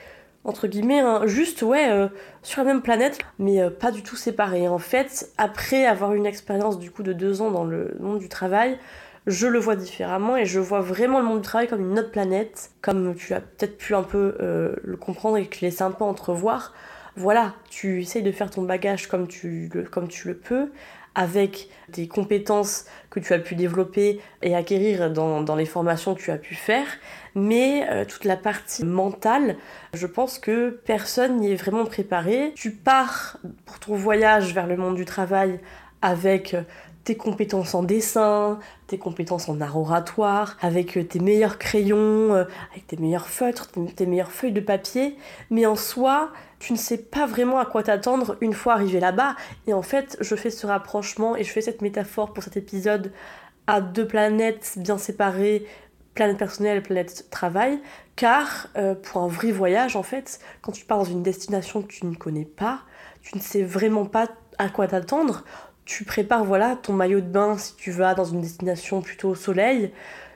entre 0.45 0.67
guillemets, 0.67 0.99
hein, 0.99 1.21
juste 1.25 1.63
ouais, 1.63 1.89
euh, 1.89 2.07
sur 2.43 2.63
la 2.63 2.71
même 2.71 2.81
planète, 2.81 3.19
mais 3.39 3.61
euh, 3.61 3.69
pas 3.69 3.91
du 3.91 4.03
tout 4.03 4.15
séparés. 4.15 4.67
En 4.67 4.77
fait, 4.77 5.31
après 5.37 5.85
avoir 5.85 6.13
une 6.13 6.25
expérience 6.25 6.79
du 6.79 6.91
coup 6.91 7.03
de 7.03 7.13
deux 7.13 7.41
ans 7.41 7.51
dans 7.51 7.65
le 7.65 7.97
monde 7.99 8.19
du 8.19 8.29
travail, 8.29 8.77
je 9.25 9.47
le 9.47 9.57
vois 9.57 9.75
différemment 9.75 10.37
et 10.37 10.45
je 10.45 10.59
vois 10.59 10.81
vraiment 10.81 11.19
le 11.19 11.25
monde 11.25 11.41
du 11.41 11.47
travail 11.47 11.67
comme 11.67 11.81
une 11.81 11.97
autre 11.97 12.11
planète, 12.11 12.71
comme 12.81 13.15
tu 13.15 13.33
as 13.33 13.41
peut-être 13.41 13.77
pu 13.77 13.95
un 13.95 14.03
peu 14.03 14.37
euh, 14.39 14.75
le 14.83 14.97
comprendre 14.97 15.37
et 15.37 15.47
que 15.47 15.55
je 15.55 15.61
laisse 15.61 15.81
un 15.81 15.95
entrevoir. 15.99 16.73
Voilà, 17.17 17.53
tu 17.69 18.01
essayes 18.01 18.23
de 18.23 18.31
faire 18.31 18.51
ton 18.51 18.63
bagage 18.63 19.07
comme 19.07 19.27
tu 19.27 19.69
comme 19.91 20.09
tu 20.09 20.27
le 20.27 20.35
peux, 20.35 20.71
avec 21.15 21.69
des 21.89 22.07
compétences 22.07 22.85
que 23.09 23.19
tu 23.19 23.33
as 23.33 23.39
pu 23.39 23.55
développer 23.55 24.19
et 24.41 24.53
acquérir 24.53 25.09
dans, 25.09 25.55
les 25.55 25.65
formations 25.65 26.13
que 26.13 26.21
tu 26.21 26.31
as 26.31 26.37
pu 26.37 26.55
faire, 26.55 26.85
mais 27.33 27.87
euh, 27.89 28.05
toute 28.05 28.25
la 28.25 28.35
partie 28.35 28.83
mentale, 28.83 29.55
je 29.93 30.07
pense 30.07 30.37
que 30.37 30.69
personne 30.85 31.37
n'y 31.37 31.51
est 31.51 31.55
vraiment 31.55 31.85
préparé. 31.85 32.51
Tu 32.55 32.71
pars 32.71 33.37
pour 33.65 33.79
ton 33.79 33.95
voyage 33.95 34.53
vers 34.53 34.67
le 34.67 34.75
monde 34.75 34.95
du 34.95 35.05
travail 35.05 35.59
avec 36.01 36.53
euh, 36.53 36.63
tes 37.05 37.15
compétences 37.15 37.75
en 37.75 37.83
dessin, 37.83 38.59
tes 38.87 38.97
compétences 38.97 39.47
en 39.47 39.61
art 39.61 39.77
oratoire, 39.77 40.57
avec 40.61 40.97
euh, 40.97 41.03
tes 41.03 41.19
meilleurs 41.19 41.57
crayons, 41.57 42.33
avec 42.33 42.87
tes 42.87 42.97
meilleurs 42.97 43.27
feutres, 43.27 43.69
tes 43.95 44.05
meilleures 44.05 44.31
feuilles 44.31 44.51
de 44.51 44.59
papier, 44.59 45.15
mais 45.49 45.65
en 45.65 45.75
soi, 45.77 46.31
tu 46.65 46.73
ne 46.73 46.79
sais 46.79 46.97
pas 46.97 47.27
vraiment 47.27 47.59
à 47.59 47.65
quoi 47.67 47.83
t'attendre 47.83 48.37
une 48.41 48.53
fois 48.53 48.73
arrivé 48.73 48.99
là-bas. 48.99 49.35
Et 49.67 49.73
en 49.75 49.83
fait, 49.83 50.17
je 50.19 50.35
fais 50.35 50.49
ce 50.49 50.65
rapprochement 50.65 51.35
et 51.35 51.43
je 51.43 51.51
fais 51.51 51.61
cette 51.61 51.83
métaphore 51.83 52.33
pour 52.33 52.43
cet 52.43 52.57
épisode 52.57 53.11
à 53.67 53.81
deux 53.81 54.07
planètes 54.07 54.73
bien 54.77 54.97
séparées, 54.97 55.67
planète 56.15 56.39
personnelle 56.39 56.81
planète 56.81 57.29
travail, 57.29 57.79
car 58.15 58.69
euh, 58.77 58.95
pour 58.95 59.21
un 59.21 59.27
vrai 59.27 59.51
voyage, 59.51 59.95
en 59.95 60.01
fait, 60.01 60.39
quand 60.63 60.71
tu 60.71 60.85
pars 60.85 60.97
dans 60.97 61.03
une 61.03 61.21
destination 61.21 61.83
que 61.83 61.87
tu 61.87 62.07
ne 62.07 62.15
connais 62.15 62.45
pas, 62.45 62.79
tu 63.21 63.37
ne 63.37 63.43
sais 63.43 63.61
vraiment 63.61 64.05
pas 64.05 64.27
à 64.57 64.69
quoi 64.69 64.87
t'attendre. 64.87 65.43
Tu 65.85 66.03
prépares 66.03 66.45
voilà 66.45 66.75
ton 66.75 66.93
maillot 66.93 67.21
de 67.21 67.27
bain 67.27 67.59
si 67.59 67.75
tu 67.75 67.91
vas 67.91 68.15
dans 68.15 68.25
une 68.25 68.41
destination 68.41 69.03
plutôt 69.03 69.29
au 69.29 69.35
soleil, 69.35 69.91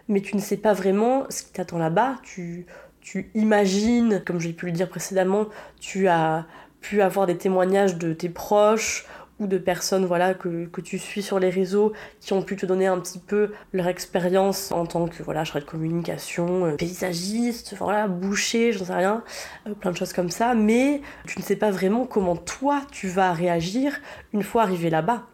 mais 0.07 0.21
tu 0.21 0.35
ne 0.35 0.41
sais 0.41 0.57
pas 0.57 0.73
vraiment 0.73 1.25
ce 1.31 1.41
qui 1.41 1.53
t'attend 1.53 1.79
là-bas. 1.79 2.17
Tu, 2.21 2.67
tu 3.01 3.31
imagines, 3.35 4.21
comme 4.25 4.39
j'ai 4.39 4.53
pu 4.53 4.67
le 4.67 4.71
dire 4.71 4.89
précédemment, 4.89 5.47
tu 5.79 6.07
as 6.07 6.45
pu 6.81 7.01
avoir 7.01 7.25
des 7.27 7.37
témoignages 7.37 7.97
de 7.97 8.13
tes 8.13 8.29
proches 8.29 9.05
ou 9.39 9.47
de 9.47 9.57
personnes 9.57 10.05
voilà 10.05 10.33
que, 10.33 10.65
que, 10.65 10.81
tu 10.81 10.99
suis 10.99 11.21
sur 11.21 11.39
les 11.39 11.49
réseaux 11.49 11.93
qui 12.19 12.33
ont 12.33 12.41
pu 12.41 12.55
te 12.55 12.65
donner 12.65 12.87
un 12.87 12.99
petit 12.99 13.19
peu 13.19 13.51
leur 13.71 13.87
expérience 13.87 14.71
en 14.71 14.85
tant 14.85 15.07
que 15.07 15.23
voilà 15.23 15.45
chargé 15.45 15.65
de 15.65 15.69
communication, 15.69 16.65
euh, 16.65 16.75
paysagiste, 16.75 17.75
voilà, 17.77 18.07
boucher, 18.07 18.73
j'en 18.73 18.85
sais 18.85 18.95
rien, 18.95 19.23
euh, 19.67 19.73
plein 19.73 19.91
de 19.91 19.97
choses 19.97 20.13
comme 20.13 20.29
ça, 20.29 20.55
mais 20.55 21.01
tu 21.25 21.39
ne 21.39 21.43
sais 21.43 21.55
pas 21.55 21.71
vraiment 21.71 22.05
comment 22.05 22.35
toi 22.35 22.81
tu 22.91 23.07
vas 23.07 23.31
réagir 23.33 23.99
une 24.33 24.43
fois 24.43 24.63
arrivé 24.63 24.89
là-bas. 24.89 25.25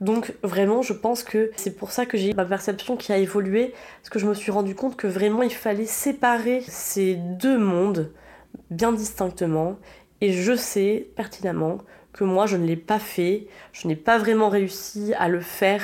Donc 0.00 0.34
vraiment, 0.42 0.82
je 0.82 0.92
pense 0.92 1.22
que 1.22 1.50
c'est 1.56 1.76
pour 1.76 1.90
ça 1.90 2.04
que 2.04 2.18
j'ai 2.18 2.34
ma 2.34 2.44
perception 2.44 2.96
qui 2.96 3.12
a 3.12 3.18
évolué, 3.18 3.72
parce 4.00 4.10
que 4.10 4.18
je 4.18 4.26
me 4.26 4.34
suis 4.34 4.52
rendu 4.52 4.74
compte 4.74 4.96
que 4.96 5.06
vraiment 5.06 5.42
il 5.42 5.52
fallait 5.52 5.86
séparer 5.86 6.62
ces 6.68 7.14
deux 7.14 7.58
mondes 7.58 8.12
bien 8.70 8.92
distinctement, 8.92 9.76
et 10.20 10.32
je 10.32 10.54
sais 10.54 11.08
pertinemment 11.16 11.78
que 12.12 12.24
moi 12.24 12.46
je 12.46 12.56
ne 12.56 12.66
l'ai 12.66 12.76
pas 12.76 12.98
fait, 12.98 13.46
je 13.72 13.88
n'ai 13.88 13.96
pas 13.96 14.18
vraiment 14.18 14.48
réussi 14.48 15.14
à 15.18 15.28
le 15.28 15.40
faire 15.40 15.82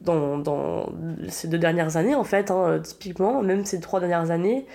dans, 0.00 0.86
ces 1.28 1.48
deux 1.48 1.58
dernières 1.58 1.96
années 1.96 2.14
en 2.14 2.24
fait, 2.24 2.50
hein, 2.50 2.80
typiquement, 2.82 3.42
même 3.42 3.64
ces 3.64 3.80
trois 3.80 4.00
dernières 4.00 4.30
années, 4.30 4.66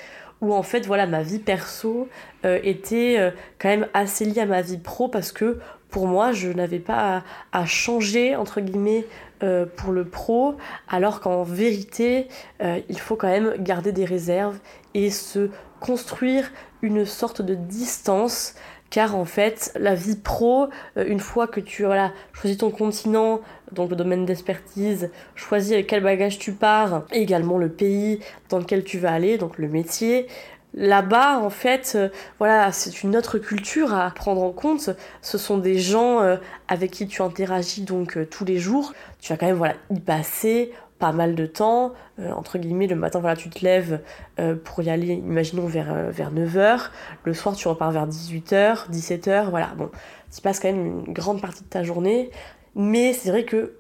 où 0.42 0.54
en 0.54 0.64
fait 0.64 0.86
voilà 0.86 1.06
ma 1.06 1.22
vie 1.22 1.40
perso 1.40 2.10
euh, 2.46 2.60
était 2.64 3.16
euh, 3.20 3.32
quand 3.60 3.70
même 3.70 3.88
assez 3.94 4.26
liée 4.26 4.42
à 4.42 4.46
ma 4.46 4.62
vie 4.62 4.80
pro 4.80 5.08
parce 5.08 5.32
que 5.32 5.60
pour 5.92 6.08
moi 6.08 6.32
je 6.32 6.50
n'avais 6.50 6.80
pas 6.80 7.24
à, 7.52 7.66
changer 7.66 8.36
entre 8.36 8.62
guillemets 8.62 9.06
euh, 9.44 9.66
pour 9.76 9.92
le 9.92 10.06
pro 10.06 10.56
alors 10.90 11.20
qu'en 11.20 11.44
vérité 11.44 12.28
il 12.62 13.00
faut 13.00 13.16
quand 13.16 13.28
même 13.28 13.54
garder 13.60 13.92
des 13.92 14.06
réserves 14.06 14.58
et 14.94 15.10
se 15.10 15.50
construire 15.80 16.52
une 16.82 17.06
sorte 17.06 17.42
de 17.42 17.56
distance 17.56 18.56
car 18.92 19.16
en 19.16 19.26
fait 19.26 19.72
la 19.80 19.96
vie 19.96 20.18
pro, 20.18 20.68
euh, 20.98 21.06
une 21.08 21.20
fois 21.20 21.48
que 21.48 21.60
tu 21.60 21.86
voilà, 21.86 22.12
choisis 22.34 22.60
ton 22.60 22.70
continent, 22.70 23.40
donc 23.72 23.90
le 23.90 23.96
domaine 23.96 24.26
d'expertise, 24.26 25.10
choisis 25.34 25.72
avec 25.72 25.88
quel 25.88 26.04
bagage 26.04 26.38
tu 26.38 26.52
pars, 26.52 27.06
et 27.12 27.22
également 27.22 27.58
le 27.58 27.70
pays 27.70 28.20
dans 28.50 28.60
lequel 28.60 28.84
tu 28.84 29.00
vas 29.00 29.14
aller, 29.14 29.38
donc 29.38 29.58
le 29.58 29.70
métier, 29.70 30.28
Là-bas, 30.74 31.40
en 31.40 31.50
fait, 31.50 31.94
euh, 31.96 32.10
voilà, 32.40 32.72
c'est 32.72 33.04
une 33.04 33.18
autre 33.18 33.38
culture 33.38 33.94
à 33.94 34.10
prendre 34.12 34.42
en 34.42 34.52
compte. 34.52 34.90
Ce 35.22 35.38
sont 35.38 35.58
des 35.58 35.80
gens 35.80 36.22
euh, 36.22 36.38
avec 36.68 36.92
qui 36.92 37.08
tu 37.08 37.22
interagis 37.22 37.82
donc 37.82 38.18
tous 38.30 38.46
les 38.46 38.58
jours. 38.58 38.94
Tu 39.20 39.34
vas 39.34 39.38
quand 39.38 39.48
même 39.48 39.58
voilà 39.58 39.76
y 39.90 40.00
passer 40.00 40.72
pas 41.02 41.12
mal 41.12 41.36
de 41.36 41.46
temps. 41.48 41.94
Euh, 42.20 42.32
entre 42.32 42.60
guillemets, 42.60 42.88
le 42.88 42.96
matin, 42.96 43.20
voilà, 43.20 43.36
tu 43.36 43.50
te 43.50 43.66
lèves 43.66 44.00
euh, 44.40 44.56
pour 44.56 44.82
y 44.84 44.90
aller, 44.90 45.16
imaginons, 45.16 45.66
vers, 45.66 45.92
euh, 45.92 46.12
vers 46.12 46.32
9h. 46.32 46.90
Le 47.26 47.34
soir, 47.34 47.56
tu 47.56 47.68
repars 47.68 47.92
vers 47.92 48.08
18h, 48.08 48.90
17h. 48.90 49.50
Voilà, 49.50 49.72
bon, 49.76 49.90
tu 50.34 50.42
passes 50.42 50.60
quand 50.60 50.72
même 50.72 51.04
une 51.08 51.14
grande 51.14 51.42
partie 51.42 51.64
de 51.64 51.70
ta 51.70 51.84
journée. 51.84 52.30
Mais 52.76 53.12
c'est 53.14 53.32
vrai 53.32 53.44
que 53.44 53.74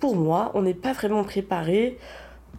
pour 0.00 0.16
moi, 0.16 0.50
on 0.54 0.62
n'est 0.62 0.74
pas 0.74 0.94
vraiment 0.94 1.22
préparé, 1.22 1.98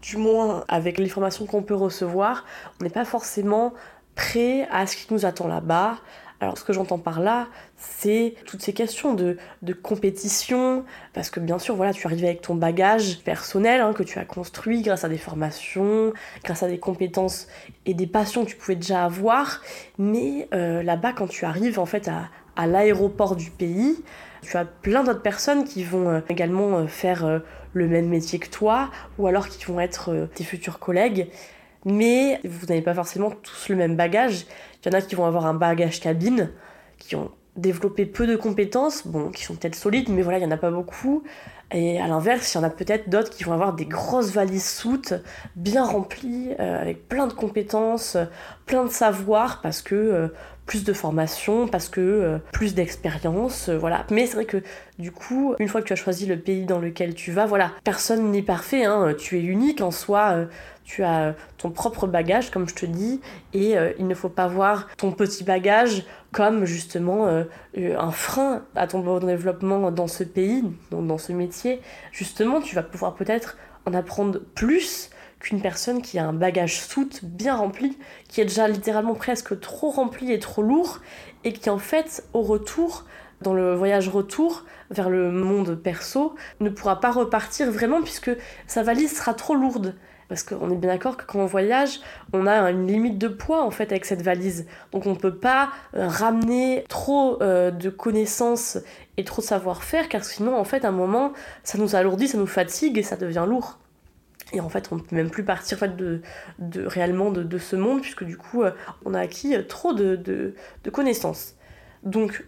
du 0.04 0.18
moins 0.18 0.66
avec 0.68 1.00
les 1.00 1.10
formations 1.10 1.46
qu'on 1.46 1.64
peut 1.64 1.76
recevoir, 1.76 2.46
on 2.80 2.84
n'est 2.84 2.92
pas 2.92 3.06
forcément 3.06 3.74
prêt 4.16 4.68
à 4.70 4.86
ce 4.86 4.96
qui 4.96 5.12
nous 5.12 5.26
attend 5.26 5.48
là-bas, 5.48 5.98
alors 6.44 6.58
ce 6.58 6.66
que 6.66 6.74
j'entends 6.74 6.98
par 6.98 7.22
là, 7.22 7.48
c'est 7.78 8.36
toutes 8.46 8.62
ces 8.62 8.74
questions 8.74 9.14
de, 9.14 9.38
compétition, 9.82 10.84
parce 11.14 11.30
que 11.30 11.40
bien 11.40 11.58
sûr, 11.58 11.76
voilà, 11.76 11.94
tu 11.94 12.06
arrives 12.06 12.26
avec 12.26 12.42
ton 12.42 12.54
bagage 12.54 13.20
personnel 13.20 13.80
hein, 13.80 13.94
que 13.94 14.04
tu 14.04 14.20
as 14.20 14.26
construit 14.26 14.82
grâce 14.82 15.06
à 15.06 15.10
des 15.10 15.18
formations, 15.18 16.12
grâce 16.44 16.62
à 16.62 16.68
des 16.68 16.80
compétences 16.80 17.48
et 17.86 17.94
des 17.94 18.08
passions 18.08 18.44
que 18.44 18.50
tu 18.50 18.58
pouvais 18.58 18.76
déjà 18.76 19.06
avoir, 19.06 19.62
mais 19.98 20.50
euh, 20.54 20.84
là-bas, 20.84 21.14
quand 21.14 21.28
tu 21.28 21.46
arrives 21.46 21.80
en 21.80 21.86
fait 21.86 22.10
à, 22.10 22.68
l'aéroport 22.68 23.38
du 23.38 23.50
pays, 23.50 24.04
tu 24.42 24.58
as 24.58 24.66
plein 24.66 25.06
d'autres 25.06 25.22
personnes 25.22 25.64
qui 25.64 25.86
vont 25.86 26.10
euh, 26.10 26.20
également 26.28 26.80
euh, 26.80 26.88
faire 26.88 27.42
le 27.74 27.88
même 27.88 28.08
métier 28.08 28.40
que 28.40 28.50
toi, 28.50 28.90
ou 29.18 29.28
alors 29.28 29.48
qui 29.48 29.66
vont 29.66 29.80
être 29.80 30.30
tes 30.34 30.44
futurs 30.44 30.80
collègues 30.80 31.28
mais 31.86 32.40
vous 32.44 32.66
n'avez 32.68 32.82
pas 32.82 32.94
forcément 32.94 33.32
tous 33.32 33.70
le 33.70 33.76
même 33.76 33.96
bagage. 33.96 34.46
Il 34.84 34.92
y 34.92 34.96
en 34.96 34.98
a 34.98 35.02
qui 35.02 35.16
vont 35.16 35.26
avoir 35.26 35.46
un 35.46 35.54
bagage 35.54 36.00
cabine, 36.00 36.52
qui 36.98 37.16
ont 37.16 37.32
développé 37.56 38.06
peu 38.06 38.26
de 38.26 38.36
compétences, 38.36 39.06
bon, 39.06 39.30
qui 39.30 39.44
sont 39.44 39.56
peut-être 39.56 39.76
solides, 39.76 40.10
mais 40.10 40.22
voilà, 40.22 40.40
il 40.40 40.42
n'y 40.42 40.48
en 40.48 40.56
a 40.56 40.58
pas 40.58 40.72
beaucoup. 40.72 41.24
Et 41.72 42.00
à 42.00 42.08
l'inverse, 42.08 42.54
il 42.54 42.58
y 42.58 42.60
en 42.60 42.64
a 42.64 42.70
peut-être 42.70 43.10
d'autres 43.10 43.30
qui 43.32 43.44
vont 43.44 43.54
avoir 43.54 43.74
des 43.74 43.86
grosses 43.86 44.32
valises 44.32 44.68
soutes, 44.68 45.14
bien 45.56 45.84
remplies, 45.84 46.52
euh, 46.60 46.82
avec 46.82 47.08
plein 47.08 47.28
de 47.28 47.34
compétences, 47.34 48.18
plein 48.66 48.84
de 48.86 48.92
savoir, 48.92 49.62
parce 49.62 49.82
que 49.82 49.96
euh, 49.96 50.28
plus 50.66 50.84
de 50.84 50.94
formation, 50.94 51.68
parce 51.68 51.90
que 51.90 52.02
euh, 52.02 52.38
plus 52.52 52.74
d'expérience, 52.74 53.70
voilà. 53.70 54.06
Mais 54.12 54.26
c'est 54.28 54.36
vrai 54.36 54.46
que 54.46 54.64
du 54.98 55.12
coup, 55.12 55.56
une 55.60 55.68
fois 55.68 55.82
que 55.82 55.88
tu 55.88 55.94
as 55.94 55.98
choisi 55.98 56.26
le 56.26 56.38
pays 56.38 56.66
dans 56.66 56.80
lequel 56.80 57.16
tu 57.16 57.32
vas, 57.32 57.46
voilà, 57.46 57.72
personne 57.84 58.32
n'est 58.32 58.42
parfait, 58.42 58.86
hein, 58.86 59.14
tu 59.18 59.38
es 59.38 59.42
unique 59.42 59.82
en 59.82 59.92
soi 59.92 60.48
tu 60.84 61.04
as 61.04 61.36
ton 61.58 61.72
propre 61.72 62.08
bagage, 62.08 62.52
comme 62.52 62.68
je 62.68 62.76
te 62.76 62.86
dis, 62.86 63.22
et 63.54 63.78
euh, 63.78 63.94
il 64.00 64.08
ne 64.08 64.16
faut 64.16 64.30
pas 64.30 64.48
voir 64.48 64.90
ton 64.98 65.12
petit 65.12 65.44
bagage 65.44 66.04
comme 66.32 66.66
justement 66.66 67.28
euh, 67.28 67.44
euh, 67.78 67.98
un 67.98 68.12
frein 68.12 68.64
à 68.76 68.88
ton 68.88 69.00
bon 69.00 69.20
développement 69.20 69.92
dans 69.92 70.08
ce 70.08 70.24
pays, 70.24 70.64
dans, 70.92 71.18
ce 71.18 71.32
métier. 71.32 71.80
Justement, 72.12 72.60
tu 72.60 72.76
vas 72.76 72.84
pouvoir 72.84 73.16
peut-être 73.16 73.58
en 73.86 73.94
apprendre 73.94 74.40
plus 74.56 75.10
qu'une 75.44 75.62
personne 75.62 76.02
qui 76.02 76.18
a 76.18 76.26
un 76.26 76.34
bagage 76.34 76.80
soute 76.80 77.24
bien 77.24 77.56
rempli, 77.56 77.98
qui 78.30 78.42
est 78.42 78.46
déjà 78.46 78.68
littéralement 78.68 79.14
presque 79.14 79.60
trop 79.60 79.92
rempli 79.92 80.32
et 80.32 80.40
trop 80.40 80.64
lourd, 80.64 81.02
et 81.44 81.54
qui 81.54 81.70
en 81.70 81.78
fait, 81.78 82.24
au 82.34 82.42
retour, 82.42 83.06
dans 83.42 83.54
le 83.54 83.76
voyage 83.76 84.08
retour 84.08 84.64
vers 84.90 85.10
le 85.10 85.32
monde 85.32 85.76
perso, 85.76 86.34
ne 86.62 86.70
pourra 86.70 87.02
pas 87.02 87.12
repartir 87.12 87.70
vraiment 87.70 88.02
puisque 88.02 88.32
sa 88.68 88.84
valise 88.84 89.16
sera 89.16 89.34
trop 89.34 89.54
lourde. 89.54 89.96
Parce 90.30 90.44
qu'on 90.44 90.72
est 90.72 90.78
bien 90.78 90.90
d'accord 90.90 91.18
que 91.18 91.26
quand 91.26 91.40
on 91.40 91.46
voyage, 91.46 92.00
on 92.32 92.48
a 92.48 92.72
une 92.72 92.88
limite 92.88 93.18
de 93.18 93.28
poids 93.28 93.64
en 93.64 93.70
fait 93.70 93.92
avec 93.92 94.06
cette 94.06 94.22
valise. 94.22 94.66
Donc 94.94 95.06
on 95.06 95.12
ne 95.12 95.18
peut 95.18 95.36
pas 95.36 95.70
euh, 95.96 96.08
ramener 96.08 96.86
trop 96.88 97.44
euh, 97.44 97.70
de 97.70 97.90
connaissances 97.90 98.78
et 99.18 99.26
trop 99.26 99.42
de 99.42 99.48
savoir-faire 99.48 100.08
car 100.08 100.24
sinon 100.24 100.58
en 100.58 100.64
fait 100.64 100.86
à 100.86 100.88
un 100.88 100.92
moment 100.92 101.34
ça 101.64 101.78
nous 101.78 101.96
alourdit, 101.96 102.30
ça 102.30 102.38
nous 102.38 102.48
fatigue 102.48 102.98
et 102.98 103.04
ça 103.04 103.18
devient 103.18 103.46
lourd. 103.46 103.78
Et 104.54 104.62
en 104.62 104.70
fait, 104.70 104.90
on 104.92 104.96
ne 104.96 105.02
peut 105.02 105.16
même 105.16 105.30
plus 105.30 105.44
partir 105.44 105.80
fait, 105.80 105.96
de, 105.96 106.22
de, 106.60 106.86
réellement 106.86 107.32
de, 107.32 107.58
ce 107.58 107.76
monde, 107.76 108.02
puisque 108.02 108.24
du 108.24 108.38
coup, 108.38 108.64
euh, 108.64 108.72
on 109.04 109.14
a 109.14 109.20
acquis 109.20 109.56
trop 109.68 109.94
de, 109.94 110.16
de, 110.16 110.90
connaissances. 110.92 111.56
Donc, 112.04 112.46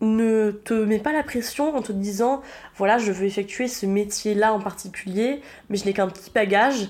ne 0.00 0.52
te 0.52 0.74
mets 0.74 1.00
pas 1.00 1.12
la 1.12 1.24
pression 1.24 1.74
en 1.74 1.82
te 1.82 1.90
disant, 1.90 2.42
voilà, 2.76 2.98
je 2.98 3.10
veux 3.10 3.26
effectuer 3.26 3.66
ce 3.66 3.84
métier-là 3.84 4.52
en 4.52 4.60
particulier, 4.60 5.42
mais 5.68 5.76
je 5.76 5.84
n'ai 5.84 5.92
qu'un 5.92 6.08
petit 6.08 6.30
bagage, 6.30 6.88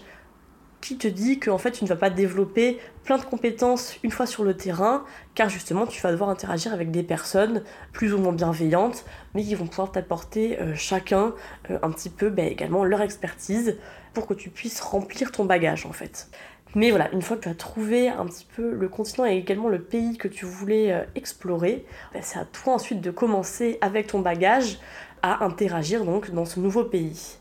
qui 0.81 0.97
te 0.97 1.09
dit 1.09 1.39
qu'en 1.39 1.59
fait 1.59 1.73
tu 1.73 1.85
ne 1.85 1.89
vas 1.89 1.97
pas 1.97 2.11
développer 2.11 2.79
plein 3.05 3.19
de 3.19 3.25
compétences 3.25 3.97
une 4.03 4.11
fois 4.11 4.27
sur 4.27 4.45
le 4.45 4.55
terrain, 4.55 5.05
car 5.35 5.49
justement 5.49 5.87
tu 5.87 6.01
vas 6.03 6.13
devoir 6.13 6.31
interagir 6.31 6.73
avec 6.73 6.91
des 6.91 7.03
personnes 7.03 7.63
plus 7.93 8.13
ou 8.15 8.19
moins 8.19 8.33
bienveillantes, 8.33 9.05
mais 9.35 9.43
qui 9.43 9.55
vont 9.55 9.67
pouvoir 9.67 9.93
t'apporter 9.93 10.61
euh, 10.61 10.75
chacun 10.75 11.35
euh, 11.71 11.79
un 11.83 11.91
petit 11.91 12.11
peu 12.11 12.31
bah, 12.31 12.43
également 12.43 12.85
leur 12.85 13.01
expertise 13.01 13.79
pour 14.15 14.27
que 14.27 14.35
tu 14.35 14.51
puisses 14.51 14.81
remplir 14.81 15.33
ton 15.33 15.45
bagage 15.45 15.87
en 15.87 15.93
fait. 15.93 16.29
Mais 16.75 16.91
voilà, 16.91 17.11
une 17.13 17.23
fois 17.23 17.39
que 17.39 17.45
tu 17.45 17.49
as 17.49 17.55
trouvé 17.55 18.09
un 18.09 18.27
petit 18.27 18.47
peu 18.55 18.73
le 18.73 18.89
continent 18.89 19.27
et 19.27 19.37
également 19.37 19.69
le 19.69 19.81
pays 19.81 20.19
que 20.19 20.29
tu 20.29 20.45
voulais 20.45 20.93
euh, 20.93 21.03
explorer, 21.15 21.85
bah, 22.13 22.21
c'est 22.23 22.39
à 22.39 22.45
toi 22.45 22.75
ensuite 22.75 23.01
de 23.01 23.11
commencer 23.11 23.79
avec 23.81 24.09
ton 24.09 24.21
bagage 24.21 24.79
à 25.23 25.45
interagir 25.45 26.05
donc 26.05 26.31
dans 26.31 26.45
ce 26.45 26.61
nouveau 26.61 26.85
pays. 26.85 27.39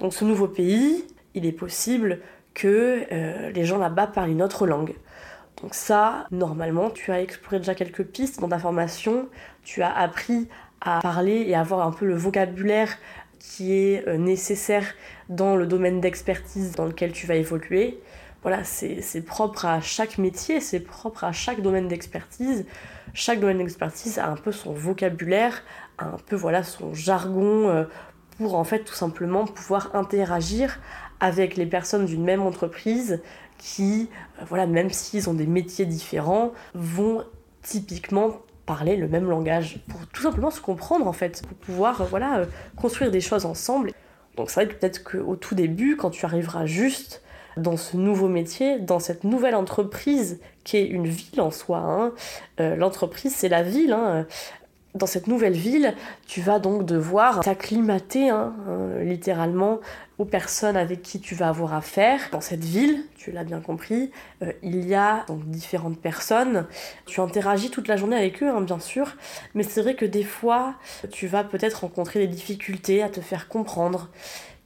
Donc 0.00 0.14
ce 0.14 0.24
nouveau 0.24 0.48
pays, 0.48 1.04
il 1.34 1.46
est 1.46 1.52
possible 1.52 2.20
que 2.54 3.04
euh, 3.10 3.50
les 3.50 3.64
gens 3.64 3.78
là-bas 3.78 4.06
parlent 4.06 4.30
une 4.30 4.42
autre 4.42 4.66
langue. 4.66 4.94
Donc 5.62 5.74
ça, 5.74 6.26
normalement, 6.30 6.90
tu 6.90 7.10
as 7.12 7.20
exploré 7.20 7.58
déjà 7.58 7.74
quelques 7.74 8.04
pistes 8.04 8.40
dans 8.40 8.48
ta 8.48 8.58
formation, 8.58 9.28
tu 9.62 9.82
as 9.82 9.94
appris 9.94 10.48
à 10.80 11.00
parler 11.00 11.44
et 11.46 11.54
à 11.54 11.60
avoir 11.60 11.86
un 11.86 11.92
peu 11.92 12.06
le 12.06 12.14
vocabulaire 12.14 12.96
qui 13.38 13.72
est 13.72 14.06
euh, 14.08 14.16
nécessaire 14.16 14.84
dans 15.28 15.56
le 15.56 15.66
domaine 15.66 16.00
d'expertise 16.00 16.72
dans 16.72 16.86
lequel 16.86 17.12
tu 17.12 17.26
vas 17.26 17.34
évoluer. 17.34 18.00
Voilà, 18.42 18.62
c'est 18.62 19.24
propre 19.24 19.64
à 19.64 19.80
chaque 19.80 20.18
métier, 20.18 20.60
c'est 20.60 20.80
propre 20.80 21.24
à 21.24 21.32
chaque 21.32 21.62
domaine 21.62 21.88
d'expertise. 21.88 22.66
Chaque 23.14 23.40
domaine 23.40 23.56
d'expertise 23.56 24.18
a 24.18 24.28
un 24.28 24.36
peu 24.36 24.52
son 24.52 24.74
vocabulaire, 24.74 25.62
un 25.98 26.18
peu 26.26 26.36
voilà 26.36 26.62
son 26.62 26.92
jargon 26.92 27.70
euh, 27.70 27.84
pour 28.36 28.56
en 28.56 28.64
fait 28.64 28.80
tout 28.80 28.94
simplement 28.94 29.46
pouvoir 29.46 29.94
interagir 29.94 30.78
avec 31.24 31.56
les 31.56 31.64
personnes 31.64 32.04
d'une 32.04 32.22
même 32.22 32.42
entreprise 32.42 33.22
qui, 33.56 34.10
euh, 34.38 34.44
voilà, 34.46 34.66
même 34.66 34.90
s'ils 34.90 35.30
ont 35.30 35.32
des 35.32 35.46
métiers 35.46 35.86
différents, 35.86 36.52
vont 36.74 37.24
typiquement 37.62 38.42
parler 38.66 38.96
le 38.96 39.08
même 39.08 39.30
langage 39.30 39.78
pour 39.88 40.06
tout 40.08 40.20
simplement 40.20 40.50
se 40.50 40.60
comprendre 40.60 41.06
en 41.06 41.14
fait, 41.14 41.40
pour 41.40 41.56
pouvoir 41.56 42.02
euh, 42.02 42.04
voilà 42.04 42.40
euh, 42.40 42.46
construire 42.76 43.10
des 43.10 43.22
choses 43.22 43.46
ensemble. 43.46 43.92
Donc 44.36 44.50
c'est 44.50 44.62
vrai 44.62 44.74
que 44.74 44.78
peut-être 44.78 45.02
qu'au 45.02 45.36
tout 45.36 45.54
début, 45.54 45.96
quand 45.96 46.10
tu 46.10 46.26
arriveras 46.26 46.66
juste 46.66 47.22
dans 47.56 47.78
ce 47.78 47.96
nouveau 47.96 48.28
métier, 48.28 48.78
dans 48.78 48.98
cette 48.98 49.24
nouvelle 49.24 49.54
entreprise 49.54 50.40
qui 50.62 50.76
est 50.76 50.86
une 50.86 51.06
ville 51.06 51.40
en 51.40 51.50
soi, 51.50 51.78
hein, 51.78 52.12
l'entreprise 52.58 53.34
c'est 53.34 53.48
la 53.48 53.62
ville, 53.62 53.92
hein, 53.92 54.26
dans 54.94 55.06
cette 55.06 55.26
nouvelle 55.26 55.54
ville, 55.54 55.94
tu 56.26 56.40
vas 56.40 56.60
donc 56.60 56.84
devoir 56.84 57.40
t'acclimater 57.40 58.30
hein, 58.30 58.54
euh, 58.68 59.02
littéralement 59.02 59.80
aux 60.18 60.24
personnes 60.24 60.76
avec 60.76 61.02
qui 61.02 61.20
tu 61.20 61.34
vas 61.34 61.48
avoir 61.48 61.74
affaire. 61.74 62.20
Dans 62.30 62.40
cette 62.40 62.62
ville, 62.62 63.02
tu 63.16 63.32
l'as 63.32 63.42
bien 63.42 63.60
compris, 63.60 64.12
euh, 64.42 64.52
il 64.62 64.86
y 64.86 64.94
a 64.94 65.24
donc 65.26 65.44
différentes 65.46 65.98
personnes. 65.98 66.66
Tu 67.06 67.20
interagis 67.20 67.70
toute 67.70 67.88
la 67.88 67.96
journée 67.96 68.16
avec 68.16 68.40
eux, 68.42 68.48
hein, 68.48 68.60
bien 68.60 68.78
sûr, 68.78 69.16
mais 69.54 69.64
c'est 69.64 69.82
vrai 69.82 69.96
que 69.96 70.04
des 70.04 70.22
fois, 70.22 70.74
tu 71.10 71.26
vas 71.26 71.42
peut-être 71.42 71.80
rencontrer 71.80 72.20
des 72.20 72.28
difficultés 72.28 73.02
à 73.02 73.08
te 73.08 73.20
faire 73.20 73.48
comprendre. 73.48 74.10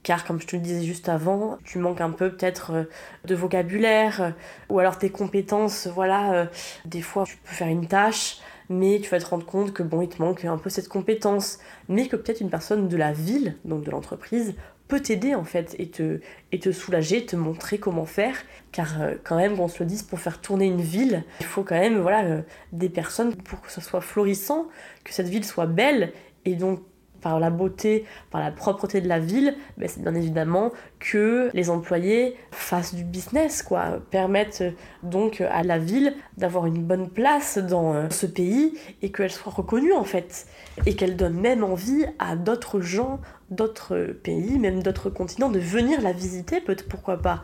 Car 0.03 0.23
comme 0.23 0.39
je 0.39 0.47
te 0.47 0.55
le 0.55 0.61
disais 0.61 0.85
juste 0.85 1.09
avant, 1.09 1.57
tu 1.65 1.77
manques 1.77 1.99
un 2.01 2.11
peu 2.11 2.31
peut-être 2.31 2.71
euh, 2.71 2.83
de 3.25 3.33
vocabulaire, 3.33 4.33
ou 4.69 4.77
alors 4.77 4.99
tes 4.99 5.09
compétences, 5.09 5.87
voilà, 5.87 6.47
des 6.85 7.01
fois 7.01 7.25
tu 7.25 7.35
peux 7.37 7.53
faire 7.53 7.67
une 7.67 7.87
tâche, 7.87 8.37
mais 8.69 8.99
tu 9.01 9.09
vas 9.09 9.19
te 9.19 9.25
rendre 9.25 9.45
compte 9.45 9.73
que 9.73 9.83
bon, 9.83 10.01
il 10.01 10.09
te 10.09 10.21
manque 10.21 10.45
un 10.45 10.57
peu 10.57 10.69
cette 10.69 10.87
compétence, 10.87 11.59
mais 11.87 12.07
que 12.07 12.15
peut-être 12.15 12.41
une 12.41 12.49
personne 12.49 12.87
de 12.87 12.97
la 12.97 13.11
ville, 13.11 13.55
donc 13.65 13.83
de 13.83 13.91
l'entreprise, 13.91 14.55
peut 14.87 14.99
t'aider 14.99 15.35
en 15.35 15.43
fait 15.43 15.75
et 15.79 15.87
te, 15.89 16.19
et 16.51 16.59
te 16.59 16.71
soulager, 16.71 17.25
te 17.25 17.35
montrer 17.35 17.77
comment 17.77 18.05
faire, 18.05 18.35
car 18.71 19.01
euh, 19.01 19.15
quand 19.23 19.37
même, 19.37 19.55
qu'on 19.55 19.67
se 19.67 19.79
le 19.79 19.85
dise, 19.85 20.03
pour 20.03 20.19
faire 20.19 20.41
tourner 20.41 20.65
une 20.65 20.81
ville, 20.81 21.23
il 21.39 21.45
faut 21.45 21.63
quand 21.63 21.79
même 21.79 21.99
voilà, 21.99 22.23
euh, 22.25 22.41
des 22.71 22.89
personnes 22.89 23.35
pour 23.35 23.61
que 23.61 23.71
ça 23.71 23.81
soit 23.81 24.01
florissant, 24.01 24.67
que 25.03 25.13
cette 25.13 25.27
ville 25.27 25.45
soit 25.45 25.67
belle, 25.67 26.11
et 26.45 26.55
donc 26.55 26.81
par 27.21 27.39
la 27.39 27.49
beauté, 27.49 28.05
par 28.31 28.41
la 28.41 28.51
propreté 28.51 29.01
de 29.01 29.07
la 29.07 29.19
ville, 29.19 29.55
ben 29.77 29.87
c'est 29.87 30.01
bien 30.01 30.15
évidemment 30.15 30.71
que 30.99 31.49
les 31.53 31.69
employés 31.69 32.35
fassent 32.51 32.93
du 32.93 33.03
business, 33.03 33.63
quoi, 33.63 33.99
permettent 34.11 34.61
euh, 34.61 34.71
donc 35.03 35.41
à 35.41 35.63
la 35.63 35.77
ville 35.77 36.13
d'avoir 36.37 36.65
une 36.65 36.83
bonne 36.83 37.09
place 37.09 37.57
dans 37.57 37.93
euh, 37.93 38.09
ce 38.09 38.25
pays 38.25 38.77
et 39.01 39.11
qu'elle 39.11 39.31
soit 39.31 39.51
reconnue 39.51 39.93
en 39.93 40.03
fait, 40.03 40.47
et 40.85 40.95
qu'elle 40.95 41.15
donne 41.15 41.39
même 41.39 41.63
envie 41.63 42.05
à 42.19 42.35
d'autres 42.35 42.81
gens, 42.81 43.19
d'autres 43.49 44.15
pays, 44.23 44.59
même 44.59 44.83
d'autres 44.83 45.09
continents 45.09 45.49
de 45.49 45.59
venir 45.59 46.01
la 46.01 46.11
visiter, 46.11 46.61
peut-être 46.61 46.87
pourquoi 46.87 47.17
pas, 47.17 47.43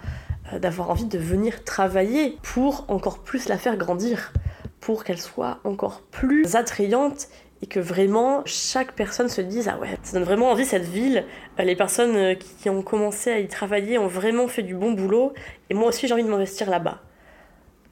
euh, 0.53 0.59
d'avoir 0.59 0.89
envie 0.89 1.05
de 1.05 1.17
venir 1.17 1.63
travailler 1.63 2.37
pour 2.43 2.85
encore 2.87 3.19
plus 3.19 3.47
la 3.47 3.57
faire 3.57 3.77
grandir 3.77 4.31
pour 4.79 5.03
qu'elle 5.03 5.19
soit 5.19 5.59
encore 5.63 6.01
plus 6.11 6.55
attrayante 6.55 7.27
et 7.65 7.67
que 7.67 7.79
vraiment 7.79 8.43
chaque 8.45 8.91
personne 8.91 9.27
se 9.27 9.41
dise 9.41 9.67
ah 9.67 9.79
ouais 9.79 9.97
ça 10.03 10.13
donne 10.13 10.23
vraiment 10.23 10.51
envie 10.51 10.65
cette 10.65 10.85
ville. 10.85 11.25
Euh, 11.59 11.63
les 11.63 11.75
personnes 11.75 12.15
euh, 12.15 12.35
qui 12.35 12.69
ont 12.69 12.83
commencé 12.83 13.31
à 13.31 13.39
y 13.39 13.47
travailler 13.47 13.97
ont 13.97 14.07
vraiment 14.07 14.47
fait 14.47 14.61
du 14.61 14.75
bon 14.75 14.91
boulot. 14.91 15.33
Et 15.71 15.73
moi 15.73 15.87
aussi 15.87 16.07
j'ai 16.07 16.13
envie 16.13 16.23
de 16.23 16.29
m'investir 16.29 16.69
là-bas. 16.69 17.01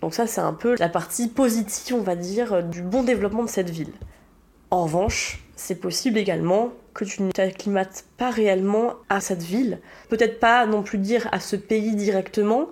Donc 0.01 0.13
ça 0.13 0.27
c'est 0.27 0.41
un 0.41 0.53
peu 0.53 0.75
la 0.77 0.89
partie 0.89 1.27
positive 1.27 1.95
on 1.95 2.03
va 2.03 2.15
dire 2.15 2.53
euh, 2.53 2.61
du 2.61 2.83
bon 2.83 3.01
développement 3.01 3.41
de 3.41 3.49
cette 3.49 3.71
ville. 3.71 3.93
En 4.69 4.83
revanche 4.83 5.43
c'est 5.55 5.79
possible 5.79 6.19
également 6.19 6.69
que 6.93 7.03
tu 7.03 7.23
ne 7.23 7.31
t'acclimates 7.31 8.05
pas 8.17 8.29
réellement 8.29 8.93
à 9.09 9.21
cette 9.21 9.41
ville. 9.41 9.79
Peut-être 10.09 10.39
pas 10.39 10.67
non 10.67 10.83
plus 10.83 10.99
dire 10.99 11.27
à 11.31 11.39
ce 11.39 11.55
pays 11.55 11.95
directement 11.95 12.67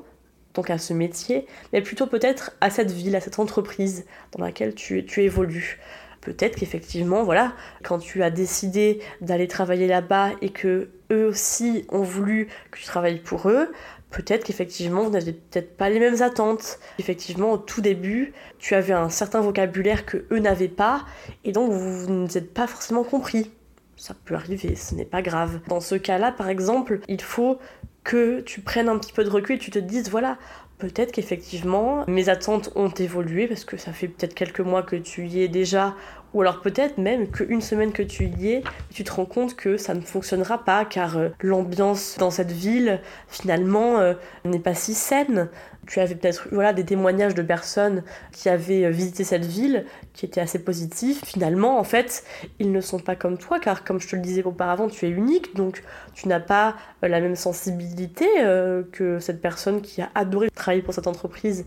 donc 0.54 0.70
à 0.70 0.78
ce 0.78 0.94
métier, 0.94 1.48
mais 1.72 1.82
plutôt 1.82 2.08
peut-être 2.08 2.52
à 2.60 2.70
cette 2.70 2.92
ville, 2.92 3.16
à 3.16 3.22
cette 3.22 3.40
entreprise 3.40 4.06
dans 4.34 4.44
laquelle 4.44 4.76
tu, 4.76 5.06
tu 5.06 5.24
évolues 5.24 5.80
peut-être 6.22 6.56
qu'effectivement, 6.56 7.24
voilà, 7.24 7.54
quand 7.84 8.00
tu 8.00 8.24
as 8.24 8.30
décidé 8.30 9.02
d'aller 9.20 9.48
travailler 9.48 9.88
là-bas 9.88 10.30
et 10.42 10.50
que 10.50 10.90
eux 11.12 11.28
aussi 11.28 11.86
ont 11.90 12.04
voulu 12.04 12.48
que 12.72 12.80
tu 12.80 12.86
travailles 12.86 13.20
pour 13.20 13.50
eux, 13.50 13.72
peut-être 14.12 14.44
qu'effectivement, 14.44 15.04
vous 15.04 15.10
n'avez 15.10 15.34
peut-être 15.34 15.76
pas 15.76 15.90
les 15.90 16.00
mêmes 16.00 16.22
attentes. 16.22 16.80
Effectivement, 17.00 17.52
au 17.52 17.58
tout 17.58 17.82
début, 17.82 18.34
tu 18.60 18.76
avais 18.76 18.94
un 18.94 19.10
certain 19.10 19.42
vocabulaire 19.42 20.06
que 20.06 20.26
eux 20.32 20.40
n'avaient 20.40 20.68
pas, 20.68 21.06
et 21.44 21.52
donc 21.52 21.72
vous 21.72 22.12
ne 22.12 22.28
vous 22.28 22.38
êtes 22.38 22.54
pas 22.54 22.68
forcément 22.68 23.04
compris. 23.04 23.52
Ça 23.98 24.16
peut 24.26 24.36
arriver, 24.36 24.76
ce 24.76 24.96
n'est 24.96 25.06
pas 25.06 25.22
grave. 25.22 25.60
Dans 25.68 25.80
ce 25.80 25.96
cas-là, 25.96 26.32
par 26.32 26.50
exemple, 26.50 27.00
il 27.08 27.22
faut 27.22 27.60
que 28.04 28.40
tu 28.42 28.62
prennes 28.62 28.90
un 28.90 28.98
petit 28.98 29.14
peu 29.14 29.24
de 29.24 29.30
recul, 29.30 29.60
tu 29.60 29.70
te 29.70 29.78
dises, 29.78 30.10
voilà, 30.10 30.38
Peut-être 30.82 31.12
qu'effectivement, 31.12 32.04
mes 32.08 32.28
attentes 32.28 32.72
ont 32.74 32.90
évolué 32.90 33.46
parce 33.46 33.66
que 33.66 33.78
ça 33.78 33.94
fait 33.94 34.08
peut-être 34.08 34.34
quelques 34.34 34.62
mois 34.62 34.82
que 34.82 34.96
tu 34.96 35.28
y 35.28 35.44
es 35.44 35.48
déjà, 35.48 35.94
ou 36.34 36.42
alors 36.42 36.60
peut-être 36.60 36.98
même 36.98 37.30
qu'une 37.30 37.62
semaine 37.62 37.92
que 37.92 38.02
tu 38.02 38.26
y 38.26 38.54
es, 38.54 38.64
tu 38.92 39.04
te 39.04 39.12
rends 39.12 39.28
compte 39.28 39.56
que 39.56 39.78
ça 39.78 39.94
ne 39.94 40.02
fonctionnera 40.02 40.58
pas 40.58 40.84
car 40.86 41.20
euh, 41.20 41.30
l'ambiance 41.42 42.16
dans 42.18 42.32
cette 42.32 42.52
ville 42.52 43.00
finalement 43.28 44.00
euh, 44.00 44.16
n'est 44.44 44.58
pas 44.58 44.74
si 44.74 44.96
saine 44.96 45.50
tu 45.92 46.00
avais 46.00 46.16
peut-être 46.16 46.48
voilà, 46.54 46.72
des 46.72 46.86
témoignages 46.86 47.36
de 47.36 47.42
personnes 47.42 48.04
qui 48.32 48.48
avaient 48.48 48.86
euh, 48.86 48.92
visité 48.92 49.26
cette 49.26 49.44
ville, 49.44 49.86
qui 50.14 50.26
étaient 50.26 50.40
assez 50.40 50.64
positifs. 50.64 51.26
Finalement, 51.26 51.78
en 51.80 51.84
fait, 51.84 52.24
ils 52.60 52.72
ne 52.72 52.80
sont 52.80 53.00
pas 53.00 53.18
comme 53.18 53.38
toi, 53.38 53.60
car 53.60 53.84
comme 53.84 54.00
je 54.00 54.08
te 54.08 54.16
le 54.16 54.22
disais 54.22 54.42
auparavant, 54.42 54.88
tu 54.88 55.06
es 55.06 55.10
unique, 55.10 55.54
donc 55.54 55.84
tu 56.14 56.30
n'as 56.30 56.40
pas 56.40 56.78
euh, 57.04 57.10
la 57.10 57.20
même 57.20 57.36
sensibilité 57.36 58.26
euh, 58.40 58.84
que 58.94 59.20
cette 59.20 59.42
personne 59.42 59.82
qui 59.82 60.02
a 60.02 60.10
adoré 60.16 60.50
travailler 60.50 60.82
pour 60.82 60.94
cette 60.94 61.08
entreprise. 61.08 61.66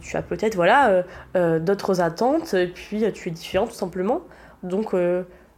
tu 0.00 0.16
as 0.16 0.22
peut-être 0.22 0.54
voilà, 0.54 1.04
d'autres 1.34 2.00
attentes, 2.00 2.54
et 2.54 2.68
puis 2.68 3.04
tu 3.12 3.28
es 3.28 3.32
différent 3.32 3.66
tout 3.66 3.74
simplement. 3.74 4.20
Donc 4.62 4.94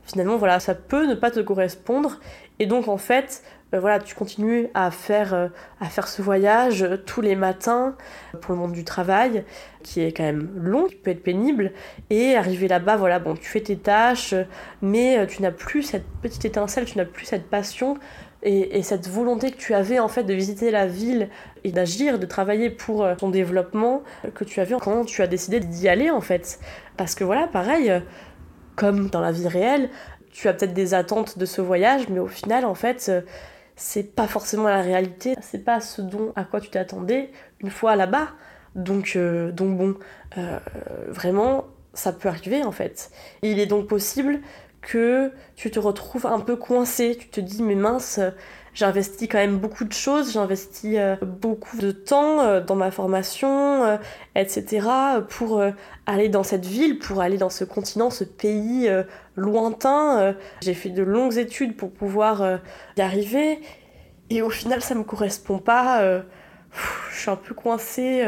finalement, 0.05 0.37
voilà, 0.38 0.61
ça 0.61 0.75
peut 0.75 1.07
ne 1.07 1.14
pas 1.14 1.31
te 1.31 1.40
correspondre. 1.40 2.21
Et 2.59 2.66
donc, 2.66 2.88
en 2.88 2.97
fait, 2.97 3.42
voilà, 3.73 3.99
tu 3.99 4.15
continues 4.15 4.69
à 4.73 4.91
faire, 4.91 5.35
euh, 5.35 5.49
à 5.81 5.87
faire 5.87 6.09
ce 6.09 6.23
voyage 6.23 6.87
tous 7.05 7.21
les 7.21 7.37
matins 7.37 7.95
pour 8.41 8.55
le 8.55 8.61
monde 8.61 8.73
du 8.73 8.83
travail, 8.83 9.45
qui 9.83 10.01
est 10.01 10.13
quand 10.13 10.23
même 10.23 10.51
long, 10.57 10.87
qui 10.87 10.95
peut 10.95 11.11
être 11.11 11.23
pénible, 11.23 11.73
et 12.09 12.35
arriver 12.35 12.67
là-bas, 12.67 12.97
voilà, 12.97 13.19
bon, 13.19 13.35
tu 13.35 13.45
fais 13.45 13.61
tes 13.61 13.77
tâches, 13.77 14.35
mais 14.81 15.19
euh, 15.19 15.27
tu 15.27 15.43
n'as 15.43 15.51
plus 15.51 15.83
cette 15.83 16.07
petite 16.23 16.47
étincelle, 16.47 16.87
tu 16.87 16.97
n'as 16.97 17.05
plus 17.05 17.27
cette 17.27 17.51
passion 17.51 17.99
et, 18.43 18.83
cette 18.83 19.09
volonté 19.09 19.51
que 19.51 19.57
tu 19.57 19.75
avais 19.75 19.99
en 19.99 20.07
fait 20.07 20.23
de 20.23 20.33
visiter 20.33 20.71
la 20.71 20.87
ville 20.87 21.29
et 21.65 21.73
d'agir, 21.73 22.21
de 22.21 22.27
travailler 22.27 22.71
pour 22.71 23.05
ton 23.19 23.31
développement 23.31 24.05
que 24.35 24.45
tu 24.45 24.61
avais 24.61 24.77
quand 24.81 25.05
tu 25.05 25.23
as 25.23 25.27
décidé 25.27 25.59
d'y 25.59 25.89
aller 25.89 26.09
en 26.09 26.21
fait. 26.21 26.61
Parce 26.97 27.17
que 27.17 27.25
voilà, 27.25 27.49
pareil, 27.49 27.93
comme 28.77 29.11
dans 29.11 29.21
la 29.21 29.33
vie 29.33 29.49
réelle, 29.49 29.91
tu 30.31 30.47
as 30.47 30.55
peut-être 30.55 30.73
des 30.73 30.95
attentes 30.95 31.37
de 31.37 31.45
ce 31.45 31.61
voyage, 31.61 32.09
mais 32.09 32.21
au 32.21 32.29
final, 32.29 32.65
en 32.65 32.77
fait, 32.77 33.11
c'est 33.79 34.14
pas 34.14 34.27
forcément 34.27 34.69
la 34.69 34.83
réalité, 34.83 35.35
c'est 35.41 35.64
pas 35.64 35.81
ce 35.81 36.03
dont 36.03 36.33
à 36.35 36.45
quoi 36.45 36.61
tu 36.61 36.69
t'attendais 36.69 37.31
une 37.61 37.71
fois 37.71 37.95
là-bas. 37.95 38.29
Donc, 38.75 39.12
euh, 39.17 39.53
bon, 39.53 39.95
euh, 40.37 40.59
vraiment, 41.09 41.64
ça 41.95 42.12
peut 42.12 42.29
arriver 42.29 42.64
en 42.64 42.73
fait. 42.73 43.11
il 43.43 43.59
est 43.61 43.67
donc 43.67 43.87
possible 43.87 44.41
que 44.81 45.33
tu 45.55 45.71
te 45.71 45.79
retrouves 45.79 46.27
un 46.27 46.41
peu 46.41 46.57
coincé, 46.57 47.17
tu 47.19 47.29
te 47.29 47.41
dis 47.41 47.62
mais 47.62 47.75
mince, 47.77 48.21
j'ai 48.75 48.85
investi 48.85 49.29
quand 49.29 49.39
même 49.39 49.59
beaucoup 49.59 49.85
de 49.85 49.93
choses, 49.93 50.33
j'ai 50.33 50.39
investi 50.39 50.99
euh, 50.99 51.17
beaucoup 51.23 51.77
de 51.77 51.91
temps 51.91 52.61
dans 52.61 52.77
ma 52.77 52.91
formation, 52.91 53.99
etc. 54.35 54.87
pour 55.29 55.63
aller 56.07 56.29
dans 56.29 56.43
cette 56.43 56.67
ville, 56.67 56.99
pour 56.99 57.21
aller 57.21 57.39
dans 57.39 57.51
ce 57.51 57.65
continent, 57.65 58.11
ce 58.11 58.25
pays 58.25 58.89
lointain. 59.39 60.21
Euh, 60.21 60.33
j'ai 60.63 60.75
fait 60.75 60.91
de 60.91 61.03
longues 61.03 61.39
études 61.39 61.77
pour 61.77 61.91
pouvoir 61.91 62.43
euh, 62.43 62.57
y 62.97 63.01
arriver. 63.01 63.61
Et 64.31 64.43
au 64.43 64.51
final, 64.51 64.83
ça 64.83 64.95
me 64.95 65.05
correspond 65.05 65.59
pas. 65.59 66.03
Euh, 66.03 66.23
je 67.11 67.21
suis 67.21 67.31
un 67.31 67.37
peu 67.37 67.55
coincée 67.55 68.23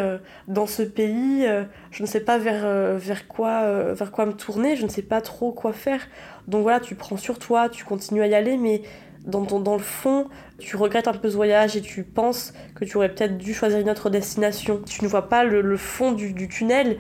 dans 0.49 0.67
ce 0.67 0.83
pays. 0.83 1.47
je 1.91 2.03
ne 2.03 2.07
sais 2.07 2.21
pas 2.21 2.39
vers, 2.39 2.97
vers, 2.97 3.29
quoi, 3.29 3.93
vers 3.93 4.11
quoi 4.11 4.25
me 4.25 4.33
tourner. 4.33 4.77
Je 4.77 4.85
ne 4.85 4.89
sais 4.89 5.03
pas 5.03 5.21
trop 5.21 5.53
quoi 5.53 5.75
faire. 5.75 6.01
Donc 6.49 6.63
voilà, 6.63 6.81
tu 6.81 6.95
prends 6.95 7.19
sur 7.19 7.39
toi, 7.39 7.69
tu 7.69 7.85
continues 7.85 8.23
à 8.23 8.27
y 8.27 8.35
aller, 8.35 8.57
mais 8.57 8.81
dans, 9.25 9.43
dans 9.43 9.75
le 9.75 9.83
fond, 9.83 10.29
tu 10.59 10.77
regrettes 10.77 11.09
un 11.09 11.13
peu 11.13 11.31
ce 11.31 11.37
voyage 11.37 11.77
et 11.77 11.81
tu 11.81 12.05
penses 12.05 12.53
que 12.75 12.85
tu 12.85 12.97
aurais 12.97 13.13
peut-être 13.13 13.39
dû 13.39 13.53
choisir 13.55 13.79
une 13.79 13.91
autre 13.91 14.11
destination. 14.11 14.81
Tu 14.87 15.05
ne 15.05 15.09
vois 15.09 15.29
pas 15.29 15.45
le, 15.45 15.77
fond 15.77 16.13
du, 16.13 16.33
du, 16.33 16.49
tunnel 16.49 16.99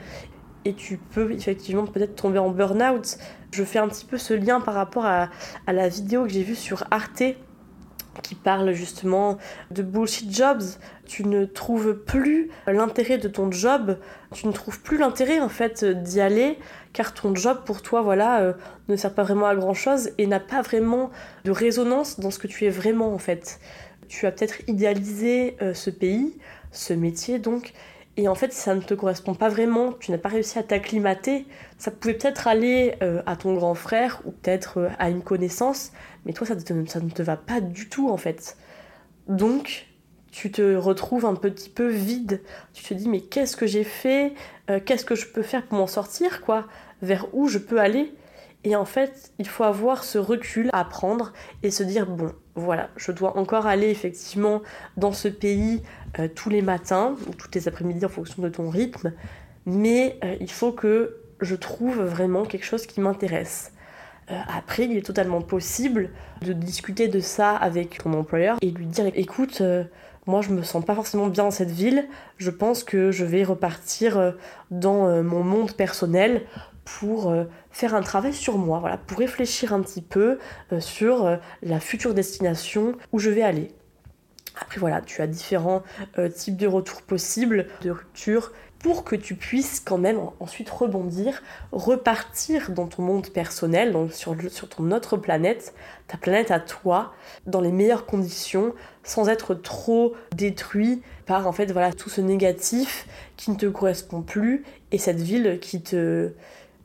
et 0.64 0.74
tu 0.74 0.98
peux 0.98 1.32
effectivement 1.32 1.86
peut-être 1.86 2.16
tomber 2.16 2.38
en 2.38 2.50
burn-out. 2.50 3.18
Je 3.52 3.64
fais 3.64 3.78
un 3.78 3.88
petit 3.88 4.04
peu 4.04 4.18
ce 4.18 4.34
lien 4.34 4.60
par 4.60 4.74
rapport 4.74 5.06
à, 5.06 5.30
la 5.66 5.88
vidéo 5.88 6.24
que 6.24 6.30
j'ai 6.30 6.42
vue 6.42 6.54
sur 6.54 6.84
Arte 6.90 7.22
qui 8.22 8.34
parle 8.34 8.72
justement 8.72 9.38
de 9.70 9.82
bullshit 9.82 10.34
jobs. 10.34 10.62
Tu 11.06 11.26
ne 11.26 11.44
trouves 11.44 11.94
plus 11.94 12.50
l'intérêt 12.66 13.18
de 13.18 13.28
ton 13.28 13.50
job, 13.50 13.98
tu 14.32 14.46
ne 14.46 14.52
trouves 14.52 14.80
plus 14.80 14.98
l'intérêt 14.98 15.40
en 15.40 15.48
fait 15.48 15.84
d'y 15.84 16.20
aller 16.20 16.58
car 16.92 17.14
ton 17.14 17.34
job 17.34 17.58
pour 17.64 17.82
toi 17.82 18.02
voilà 18.02 18.40
euh, 18.40 18.52
ne 18.88 18.96
sert 18.96 19.14
pas 19.14 19.22
vraiment 19.22 19.46
à 19.46 19.54
grand 19.54 19.74
chose 19.74 20.10
et 20.18 20.26
n'a 20.26 20.40
pas 20.40 20.62
vraiment 20.62 21.10
de 21.44 21.50
résonance 21.50 22.20
dans 22.20 22.30
ce 22.30 22.38
que 22.38 22.46
tu 22.46 22.64
es 22.64 22.70
vraiment 22.70 23.12
en 23.12 23.18
fait. 23.18 23.60
Tu 24.08 24.26
as 24.26 24.32
peut-être 24.32 24.68
idéalisé 24.68 25.56
euh, 25.62 25.74
ce 25.74 25.90
pays, 25.90 26.36
ce 26.72 26.92
métier 26.92 27.38
donc. 27.38 27.72
Et 28.16 28.28
en 28.28 28.34
fait, 28.34 28.52
ça 28.52 28.74
ne 28.74 28.80
te 28.80 28.92
correspond 28.94 29.34
pas 29.34 29.48
vraiment, 29.48 29.92
tu 29.92 30.10
n'as 30.10 30.18
pas 30.18 30.28
réussi 30.28 30.58
à 30.58 30.62
t'acclimater, 30.62 31.46
ça 31.78 31.90
pouvait 31.90 32.14
peut-être 32.14 32.48
aller 32.48 32.94
euh, 33.02 33.22
à 33.24 33.36
ton 33.36 33.54
grand 33.54 33.74
frère 33.74 34.20
ou 34.24 34.32
peut-être 34.32 34.78
euh, 34.78 34.88
à 34.98 35.10
une 35.10 35.22
connaissance, 35.22 35.92
mais 36.24 36.32
toi, 36.32 36.46
ça, 36.46 36.54
ça, 36.58 37.00
ne 37.00 37.10
te 37.10 37.22
va 37.22 37.36
pas 37.36 37.60
du 37.60 37.88
tout 37.88 38.10
en 38.10 38.16
fait. 38.16 38.56
Donc, 39.28 39.86
tu 40.30 40.50
te 40.50 40.74
retrouves 40.76 41.24
un 41.24 41.34
petit 41.34 41.70
peu 41.70 41.88
vide. 41.88 42.40
Tu 42.72 42.84
te 42.84 42.94
dis, 42.94 43.08
mais 43.08 43.20
qu'est-ce 43.20 43.56
que 43.56 43.66
j'ai 43.66 43.84
fait? 43.84 44.34
Euh, 44.70 44.80
Qu'est-ce 44.84 45.04
que 45.04 45.14
je 45.14 45.26
peux 45.26 45.42
faire 45.42 45.66
pour 45.66 45.78
m'en 45.78 45.86
sortir 45.86 46.42
quoi? 46.42 46.66
Vers 47.02 47.26
où 47.32 47.48
je 47.48 47.58
peux 47.58 47.80
aller? 47.80 48.12
Et 48.62 48.76
en 48.76 48.84
fait, 48.84 49.32
il 49.38 49.48
faut 49.48 49.64
avoir 49.64 50.04
ce 50.04 50.18
recul 50.18 50.68
à 50.72 50.84
prendre 50.84 51.32
et 51.62 51.70
se 51.70 51.82
dire 51.82 52.06
bon, 52.06 52.32
voilà, 52.54 52.90
je 52.96 53.10
dois 53.10 53.38
encore 53.38 53.66
aller 53.66 53.88
effectivement 53.88 54.60
dans 54.96 55.12
ce 55.12 55.28
pays 55.28 55.82
euh, 56.18 56.28
tous 56.28 56.50
les 56.50 56.60
matins 56.60 57.16
ou 57.26 57.34
toutes 57.34 57.54
les 57.54 57.68
après-midi 57.68 58.04
en 58.04 58.10
fonction 58.10 58.42
de 58.42 58.48
ton 58.50 58.68
rythme, 58.68 59.12
mais 59.64 60.18
euh, 60.24 60.36
il 60.40 60.50
faut 60.50 60.72
que 60.72 61.16
je 61.40 61.54
trouve 61.54 62.02
vraiment 62.02 62.44
quelque 62.44 62.66
chose 62.66 62.86
qui 62.86 63.00
m'intéresse. 63.00 63.72
Euh, 64.30 64.34
après, 64.54 64.84
il 64.84 64.96
est 64.96 65.06
totalement 65.06 65.40
possible 65.40 66.10
de 66.42 66.52
discuter 66.52 67.08
de 67.08 67.20
ça 67.20 67.56
avec 67.56 68.02
ton 68.02 68.12
employeur 68.12 68.58
et 68.60 68.70
lui 68.70 68.86
dire 68.86 69.10
écoute, 69.14 69.62
moi 70.26 70.42
je 70.42 70.50
me 70.50 70.62
sens 70.62 70.84
pas 70.84 70.94
forcément 70.94 71.28
bien 71.28 71.44
dans 71.44 71.50
cette 71.50 71.70
ville, 71.70 72.06
je 72.36 72.50
pense 72.50 72.84
que 72.84 73.10
je 73.10 73.24
vais 73.24 73.42
repartir 73.42 74.34
dans 74.70 75.22
mon 75.22 75.42
monde 75.42 75.72
personnel 75.72 76.42
pour 76.84 77.30
euh, 77.30 77.44
faire 77.70 77.94
un 77.94 78.02
travail 78.02 78.32
sur 78.32 78.58
moi, 78.58 78.78
voilà, 78.78 78.96
pour 78.96 79.18
réfléchir 79.18 79.72
un 79.72 79.80
petit 79.80 80.02
peu 80.02 80.38
euh, 80.72 80.80
sur 80.80 81.26
euh, 81.26 81.36
la 81.62 81.80
future 81.80 82.14
destination 82.14 82.94
où 83.12 83.18
je 83.18 83.30
vais 83.30 83.42
aller. 83.42 83.72
Après 84.60 84.80
voilà, 84.80 85.00
tu 85.00 85.22
as 85.22 85.26
différents 85.26 85.82
types 86.34 86.58
de 86.58 86.66
retours 86.66 87.00
possibles, 87.00 87.66
de 87.80 87.90
rupture, 87.90 88.52
pour 88.80 89.04
que 89.04 89.14
tu 89.14 89.34
puisses 89.34 89.80
quand 89.80 89.98
même 89.98 90.18
ensuite 90.40 90.68
rebondir, 90.68 91.42
repartir 91.70 92.70
dans 92.70 92.86
ton 92.86 93.02
monde 93.02 93.28
personnel, 93.28 93.92
donc 93.92 94.12
sur, 94.12 94.34
sur 94.50 94.68
ton 94.68 94.90
autre 94.90 95.16
planète, 95.16 95.74
ta 96.08 96.16
planète 96.16 96.50
à 96.50 96.60
toi, 96.60 97.14
dans 97.46 97.60
les 97.60 97.72
meilleures 97.72 98.06
conditions, 98.06 98.74
sans 99.04 99.28
être 99.28 99.54
trop 99.54 100.14
détruit 100.34 101.02
par 101.26 101.46
en 101.46 101.52
fait 101.52 101.70
voilà 101.72 101.92
tout 101.92 102.10
ce 102.10 102.20
négatif 102.20 103.06
qui 103.36 103.50
ne 103.50 103.56
te 103.56 103.66
correspond 103.66 104.22
plus 104.22 104.64
et 104.92 104.98
cette 104.98 105.20
ville 105.20 105.58
qui 105.60 105.82
te 105.82 106.32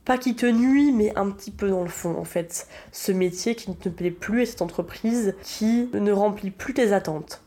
pas 0.05 0.17
qui 0.17 0.35
te 0.35 0.45
nuit, 0.45 0.91
mais 0.91 1.11
un 1.17 1.31
petit 1.31 1.51
peu 1.51 1.69
dans 1.69 1.81
le 1.81 1.89
fond 1.89 2.15
en 2.17 2.23
fait. 2.23 2.67
Ce 2.91 3.11
métier 3.11 3.55
qui 3.55 3.69
ne 3.71 3.75
te 3.75 3.89
plaît 3.89 4.11
plus 4.11 4.43
et 4.43 4.45
cette 4.45 4.61
entreprise 4.61 5.35
qui 5.41 5.89
ne 5.93 6.11
remplit 6.11 6.51
plus 6.51 6.73
tes 6.73 6.93
attentes. 6.93 7.41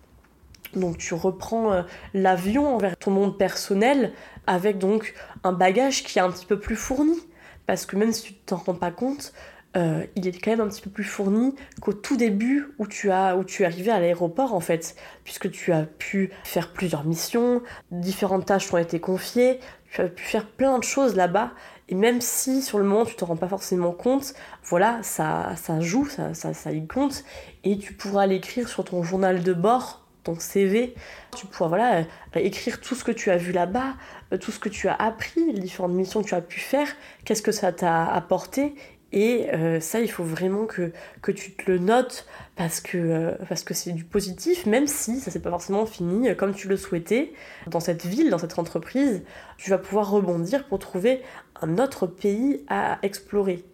Donc 0.75 0.99
tu 0.99 1.15
reprends 1.15 1.73
euh, 1.73 1.83
l'avion 2.15 2.77
vers 2.79 2.97
ton 2.97 3.11
monde 3.11 3.39
personnel 3.39 4.13
avec 4.47 4.79
donc 4.79 5.15
un 5.45 5.53
bagage 5.53 6.05
qui 6.05 6.19
est 6.19 6.23
un 6.23 6.31
petit 6.31 6.47
peu 6.47 6.59
plus 6.59 6.77
fourni. 6.77 7.19
Parce 7.67 7.87
que 7.87 7.97
même 7.97 8.13
si 8.13 8.23
tu 8.23 8.35
t'en 8.35 8.57
rends 8.57 8.75
pas 8.75 8.91
compte, 8.91 9.33
euh, 9.77 10.07
il 10.17 10.27
est 10.27 10.33
quand 10.33 10.51
même 10.51 10.63
un 10.63 10.69
petit 10.69 10.81
peu 10.81 10.91
plus 10.91 11.05
fourni 11.05 11.55
qu'au 11.83 11.93
tout 11.93 12.17
début 12.17 12.69
où 12.79 12.87
tu, 12.87 13.11
as, 13.11 13.37
où 13.37 13.45
tu 13.45 13.63
es 13.63 13.67
arrivé 13.67 13.91
à 13.91 14.01
l'aéroport 14.01 14.55
en 14.55 14.61
fait, 14.61 14.97
puisque 15.25 15.51
tu 15.51 15.73
as 15.73 15.83
pu 15.83 16.31
faire 16.43 16.73
plusieurs 16.73 17.05
missions, 17.05 17.63
différentes 17.91 18.47
tâches 18.47 18.69
t'ont 18.69 18.79
été 18.79 18.99
confiées, 18.99 19.61
tu 19.91 20.01
as 20.01 20.09
pu 20.09 20.25
faire 20.25 20.47
plein 20.47 20.79
de 20.79 20.85
choses 20.85 21.17
là-bas 21.17 21.53
et 21.89 21.95
même 21.95 22.21
si 22.21 22.63
sur 22.63 22.79
le 22.79 22.85
moment 22.85 23.05
tu 23.05 23.15
te 23.15 23.25
rends 23.25 23.37
pas 23.37 23.49
forcément 23.49 23.93
compte, 23.93 24.35
voilà, 24.65 25.03
ça, 25.03 25.55
ça 25.57 25.81
joue, 25.81 26.07
ça, 26.07 26.35
ça, 26.35 26.53
ça 26.53 26.73
y 26.73 26.87
compte. 26.87 27.25
Et 27.65 27.79
tu 27.79 27.95
pourras 27.95 28.27
l'écrire 28.27 28.69
sur 28.69 28.85
ton 28.85 29.03
journal 29.03 29.43
de 29.43 29.53
bord, 29.55 30.07
ton 30.23 30.39
CV. 30.39 30.95
Tu 31.35 31.47
pourras 31.47 31.69
voilà, 31.69 31.97
euh, 32.01 32.05
écrire 32.37 32.81
tout 32.81 32.95
ce 32.95 33.05
que 33.05 33.13
tu 33.13 33.31
as 33.31 33.39
vu 33.39 33.53
là-bas, 33.53 33.95
euh, 34.33 34.37
tout 34.37 34.51
ce 34.51 34.59
que 34.59 34.69
tu 34.69 34.89
as 34.89 34.95
appris, 34.95 35.53
les 35.53 35.61
différentes 35.61 35.93
missions 35.93 36.23
que 36.23 36.29
tu 36.29 36.35
as 36.35 36.43
pu 36.43 36.61
faire, 36.61 36.89
qu'est-ce 37.25 37.43
que 37.43 37.53
ça 37.53 37.73
t'a 37.73 38.05
apporté. 38.05 38.75
Et 39.13 39.49
euh, 39.55 39.81
ça, 39.81 40.01
il 40.01 40.11
faut 40.11 40.25
vraiment 40.25 40.67
que, 40.67 40.93
tu 41.33 41.53
te 41.53 41.71
le 41.71 41.79
notes 41.79 42.27
parce 42.57 42.81
que 42.81 42.99
euh, 42.99 43.33
parce 43.49 43.63
que 43.63 43.73
c'est 43.73 43.93
du 43.93 44.05
positif, 44.05 44.67
même 44.67 44.87
si 44.87 45.21
ça 45.21 45.31
s'est 45.31 45.41
pas 45.41 45.51
forcément 45.51 45.87
fini 45.87 46.35
comme 46.37 46.55
tu 46.55 46.69
le 46.69 46.77
souhaitais. 46.77 47.33
Dans 47.67 47.81
cette 47.81 48.05
ville, 48.05 48.31
dans 48.31 48.39
cette 48.39 48.59
entreprise, 48.59 49.23
tu 49.57 49.71
vas 49.71 49.79
pouvoir 49.79 50.11
rebondir 50.11 50.67
pour 50.67 50.79
trouver 50.79 51.23
un 51.63 51.79
autre 51.79 52.07
pays 52.07 52.65
à 52.69 52.99
explorer. 53.03 53.65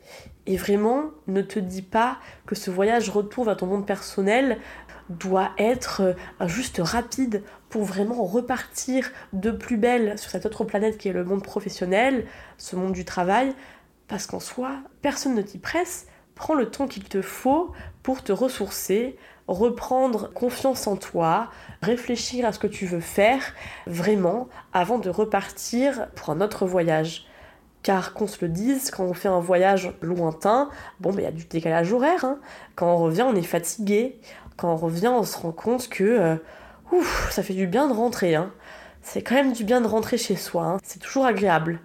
Et 0.47 0.57
vraiment, 0.57 1.11
ne 1.27 1.43
te 1.43 1.59
dis 1.59 1.83
pas 1.83 2.19
que 2.47 2.55
ce 2.55 2.71
voyage 2.71 3.09
retour 3.09 3.45
vers 3.45 3.57
ton 3.57 3.67
monde 3.67 3.87
personnel 3.87 4.59
doit 5.09 5.51
être 5.59 6.03
euh, 6.03 6.47
juste 6.47 6.81
rapide 6.83 7.43
pour 7.69 7.85
vraiment 7.85 8.25
repartir 8.25 9.11
de 9.33 9.51
plus 9.51 9.77
belle 9.77 10.19
sur 10.19 10.31
cette 10.31 10.47
autre 10.47 10.65
planète 10.65 10.97
qui 10.99 11.09
est 11.09 11.13
le 11.13 11.25
monde 11.25 11.43
professionnel, 11.43 12.27
ce 12.57 12.77
monde 12.77 12.93
du 12.93 13.05
travail, 13.05 13.53
parce 14.09 14.27
qu'en 14.27 14.41
soi, 14.41 14.79
personne 15.03 15.35
ne 15.35 15.43
t'y 15.43 15.59
presse. 15.59 16.07
Prends 16.35 16.55
le 16.55 16.71
temps 16.71 16.87
qu'il 16.87 17.05
te 17.05 17.23
faut 17.23 17.73
pour 18.03 18.23
te 18.23 18.33
ressourcer, 18.33 19.17
reprendre 19.49 20.33
confiance 20.33 20.87
en 20.87 20.97
toi, 20.97 21.51
réfléchir 21.83 22.47
à 22.47 22.53
ce 22.53 22.59
que 22.59 22.67
tu 22.67 22.87
veux 22.87 23.01
faire 23.01 23.43
vraiment 23.87 24.49
avant 24.73 24.99
de 24.99 25.11
repartir 25.11 26.09
pour 26.15 26.31
un 26.31 26.41
autre 26.41 26.67
voyage. 26.67 27.27
Car 27.83 28.15
qu'on 28.15 28.27
se 28.27 28.43
le 28.43 28.49
dise, 28.49 28.91
quand 28.91 29.05
on 29.05 29.13
fait 29.13 29.29
un 29.29 29.41
voyage 29.41 29.93
lointain, 30.01 30.71
bon, 31.01 31.13
il 31.13 31.21
y 31.21 31.27
a 31.27 31.31
du 31.31 31.45
décalage 31.45 31.93
horaire. 31.93 32.25
Hein. 32.25 32.39
Quand 32.77 32.95
on 32.95 32.97
revient, 32.97 33.23
on 33.23 33.37
est 33.37 33.43
fatigué. 33.43 34.19
Quand 34.57 34.73
on 34.73 34.77
revient, 34.77 35.09
on 35.09 35.23
se 35.23 35.37
rend 35.37 35.53
compte 35.53 35.89
que 35.89 36.05
euh, 36.05 36.37
ouf, 36.93 37.31
ça 37.31 37.43
fait 37.43 37.53
du 37.53 37.67
bien 37.67 37.87
de 37.87 37.93
rentrer. 37.93 38.35
Hein. 38.37 38.51
C'est 39.03 39.23
quand 39.23 39.35
même 39.35 39.53
du 39.53 39.65
bien 39.65 39.83
de 39.83 39.87
rentrer 39.87 40.17
chez 40.17 40.35
soi. 40.35 40.65
Hein. 40.65 40.79
C'est 40.83 40.99
toujours 40.99 41.27
agréable. 41.27 41.79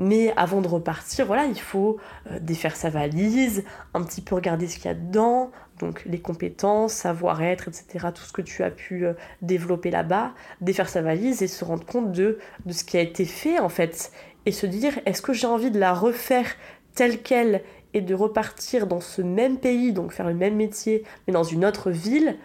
Mais 0.00 0.32
avant 0.36 0.60
de 0.60 0.68
repartir, 0.68 1.26
voilà, 1.26 1.46
il 1.46 1.58
faut 1.60 1.98
euh, 2.30 2.38
défaire 2.38 2.76
sa 2.76 2.88
valise, 2.88 3.64
un 3.94 4.02
petit 4.02 4.20
peu 4.20 4.36
regarder 4.36 4.68
ce 4.68 4.76
qu'il 4.76 4.86
y 4.86 4.88
a 4.88 4.94
dedans, 4.94 5.50
donc 5.80 6.04
les 6.06 6.20
compétences, 6.20 6.92
savoir-être, 6.92 7.66
etc., 7.66 8.06
tout 8.14 8.22
ce 8.22 8.32
que 8.32 8.40
tu 8.40 8.62
as 8.62 8.70
pu 8.70 9.04
euh, 9.04 9.14
développer 9.42 9.90
là-bas, 9.90 10.34
défaire 10.60 10.88
sa 10.88 11.02
valise 11.02 11.42
et 11.42 11.48
se 11.48 11.64
rendre 11.64 11.84
compte 11.84 12.12
de, 12.12 12.38
de 12.64 12.72
ce 12.72 12.84
qui 12.84 12.96
a 12.96 13.00
été 13.00 13.24
fait 13.24 13.58
en 13.58 13.68
fait, 13.68 14.12
et 14.46 14.52
se 14.52 14.66
dire 14.66 15.00
est-ce 15.04 15.20
que 15.20 15.32
j'ai 15.32 15.48
envie 15.48 15.72
de 15.72 15.80
la 15.80 15.92
refaire 15.92 16.46
telle 16.94 17.20
qu'elle 17.20 17.62
et 17.92 18.00
de 18.00 18.14
repartir 18.14 18.86
dans 18.86 19.00
ce 19.00 19.20
même 19.20 19.58
pays, 19.58 19.92
donc 19.92 20.12
faire 20.12 20.28
le 20.28 20.34
même 20.34 20.54
métier, 20.54 21.02
mais 21.26 21.32
dans 21.32 21.42
une 21.42 21.64
autre 21.64 21.90
ville, 21.90 22.36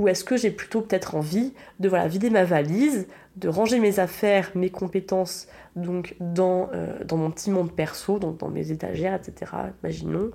ou 0.00 0.08
est-ce 0.08 0.24
que 0.24 0.38
j'ai 0.38 0.50
plutôt 0.50 0.80
peut-être 0.80 1.14
envie 1.14 1.52
de 1.78 1.90
vider 2.08 2.30
ma 2.30 2.44
valise, 2.44 3.06
de 3.36 3.48
ranger 3.48 3.78
mes 3.80 4.00
affaires, 4.00 4.50
mes 4.54 4.70
compétences 4.70 5.46
donc 5.76 6.16
dans, 6.20 6.70
euh, 6.72 6.96
mon 7.12 7.30
petit 7.30 7.50
monde 7.50 7.70
perso, 7.70 8.18
donc 8.18 8.38
dans 8.38 8.48
mes 8.48 8.70
étagères, 8.70 9.14
etc. 9.14 9.52
Imaginons, 9.82 10.30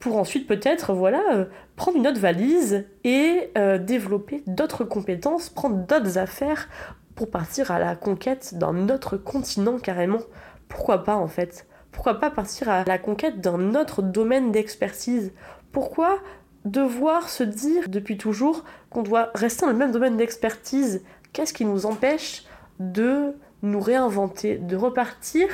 pour 0.00 0.18
ensuite 0.18 0.46
peut-être 0.46 0.92
voilà 0.92 1.22
euh, 1.32 1.44
prendre 1.76 1.96
une 1.96 2.06
autre 2.06 2.20
valise 2.20 2.84
et 3.04 3.50
euh, 3.56 3.78
développer 3.78 4.42
d'autres 4.46 4.84
compétences, 4.84 5.48
prendre 5.48 5.86
d'autres 5.86 6.18
affaires 6.18 6.68
pour 7.14 7.30
partir 7.30 7.70
à 7.70 7.78
la 7.78 7.96
conquête 7.96 8.58
d'un 8.58 8.90
autre 8.90 9.16
continent 9.16 9.78
carrément. 9.78 10.20
Pourquoi 10.68 11.04
pas 11.04 11.16
en 11.16 11.26
fait? 11.26 11.66
Pourquoi 11.90 12.20
pas 12.20 12.30
partir 12.30 12.68
à 12.68 12.84
la 12.84 12.98
conquête 12.98 13.40
d'un 13.40 13.74
autre 13.74 14.02
domaine 14.02 14.52
d'expertise? 14.52 15.32
Pourquoi 15.72 16.18
devoir 16.66 17.28
se 17.28 17.44
dire 17.44 17.88
depuis 17.88 18.18
toujours 18.18 18.64
qu'on 18.90 19.02
doit 19.02 19.30
rester 19.34 19.64
dans 19.64 19.72
le 19.72 19.78
même 19.78 19.92
domaine 19.92 20.16
d'expertise. 20.16 21.02
Qu'est-ce 21.32 21.52
qui 21.52 21.64
nous 21.64 21.86
empêche 21.86 22.44
de 22.80 23.34
nous 23.62 23.80
réinventer, 23.80 24.58
de 24.58 24.76
repartir 24.76 25.48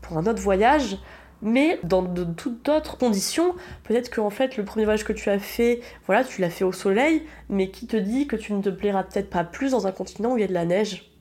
pour 0.00 0.18
un 0.18 0.26
autre 0.26 0.40
voyage, 0.40 0.98
mais 1.42 1.78
dans 1.84 2.02
de 2.02 2.24
toutes 2.24 2.64
d'autres 2.64 2.96
conditions? 2.96 3.54
Peut-être 3.84 4.12
qu'en 4.12 4.30
fait, 4.30 4.56
le 4.56 4.64
premier 4.64 4.84
voyage 4.84 5.04
que 5.04 5.12
tu 5.12 5.28
as 5.28 5.38
fait, 5.38 5.80
voilà, 6.06 6.24
tu 6.24 6.40
l'as 6.40 6.50
fait 6.50 6.64
au 6.64 6.72
soleil, 6.72 7.26
mais 7.48 7.70
qui 7.70 7.86
te 7.86 7.96
dit 7.96 8.26
que 8.26 8.36
tu 8.36 8.54
ne 8.54 8.62
te 8.62 8.70
plairas 8.70 9.04
peut-être 9.04 9.30
pas 9.30 9.44
plus 9.44 9.72
dans 9.72 9.86
un 9.86 9.92
continent 9.92 10.32
où 10.32 10.38
il 10.38 10.40
y 10.40 10.44
a 10.44 10.48
de 10.48 10.54
la 10.54 10.64
neige? 10.64 11.12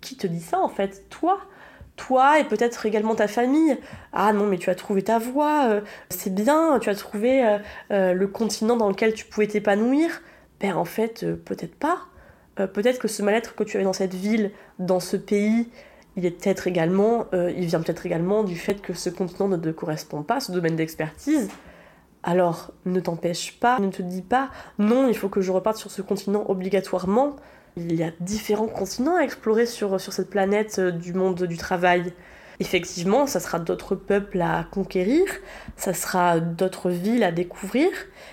Qui 0.00 0.16
te 0.16 0.26
dit 0.26 0.40
ça 0.40 0.58
en 0.58 0.68
fait? 0.68 1.08
Toi 1.08 1.38
toi 1.96 2.40
et 2.40 2.44
peut-être 2.44 2.86
également 2.86 3.14
ta 3.14 3.28
famille. 3.28 3.76
Ah 4.12 4.32
non, 4.32 4.46
mais 4.46 4.58
tu 4.58 4.70
as 4.70 4.74
trouvé 4.74 5.02
ta 5.02 5.18
voie, 5.18 5.68
euh, 5.68 5.80
c'est 6.10 6.34
bien, 6.34 6.78
tu 6.80 6.88
as 6.88 6.94
trouvé 6.94 7.44
euh, 7.44 7.58
euh, 7.90 8.12
le 8.12 8.26
continent 8.26 8.76
dans 8.76 8.88
lequel 8.88 9.14
tu 9.14 9.24
pouvais 9.24 9.46
t'épanouir. 9.46 10.22
Ben 10.60 10.74
en 10.76 10.84
fait, 10.84 11.26
peut-être 11.44 11.74
pas. 11.74 11.98
Peut-être 12.54 12.98
que 12.98 13.08
ce 13.08 13.22
mal-être 13.22 13.54
que 13.54 13.64
tu 13.64 13.76
avais 13.76 13.84
dans 13.84 13.94
cette 13.94 14.14
ville, 14.14 14.52
dans 14.78 15.00
ce 15.00 15.16
pays, 15.16 15.70
il 16.16 16.26
est 16.26 16.30
peut-être 16.30 16.66
également, 16.66 17.26
il 17.32 17.64
vient 17.64 17.80
peut-être 17.80 18.04
également 18.04 18.44
du 18.44 18.54
fait 18.56 18.80
que 18.82 18.92
ce 18.92 19.08
continent 19.08 19.48
ne 19.48 19.56
te 19.56 19.70
correspond 19.70 20.22
pas, 20.22 20.38
ce 20.38 20.52
domaine 20.52 20.76
d'expertise. 20.76 21.48
Alors, 22.22 22.70
ne 22.84 23.00
t'empêche 23.00 23.58
pas, 23.58 23.80
ne 23.80 23.88
te 23.88 24.02
dis 24.02 24.22
pas, 24.22 24.50
non, 24.78 25.08
il 25.08 25.16
faut 25.16 25.28
que 25.28 25.40
je 25.40 25.50
reparte 25.50 25.78
sur 25.78 25.90
ce 25.90 26.02
continent 26.02 26.44
obligatoirement. 26.46 27.36
Il 27.76 27.94
y 27.94 28.02
a 28.02 28.10
différents 28.20 28.68
continents 28.68 29.16
à 29.16 29.22
explorer 29.22 29.66
sur, 29.66 30.00
sur 30.00 30.12
cette 30.12 30.28
planète 30.28 30.78
euh, 30.78 30.90
du 30.90 31.14
monde 31.14 31.44
du 31.44 31.56
travail. 31.56 32.12
Effectivement, 32.60 33.26
ça 33.26 33.40
sera 33.40 33.58
d'autres 33.58 33.94
peuples 33.94 34.40
à 34.40 34.66
conquérir, 34.70 35.24
ça 35.76 35.94
sera 35.94 36.38
d'autres 36.38 36.90
villes 36.90 37.24
à 37.24 37.32
découvrir, 37.32 37.88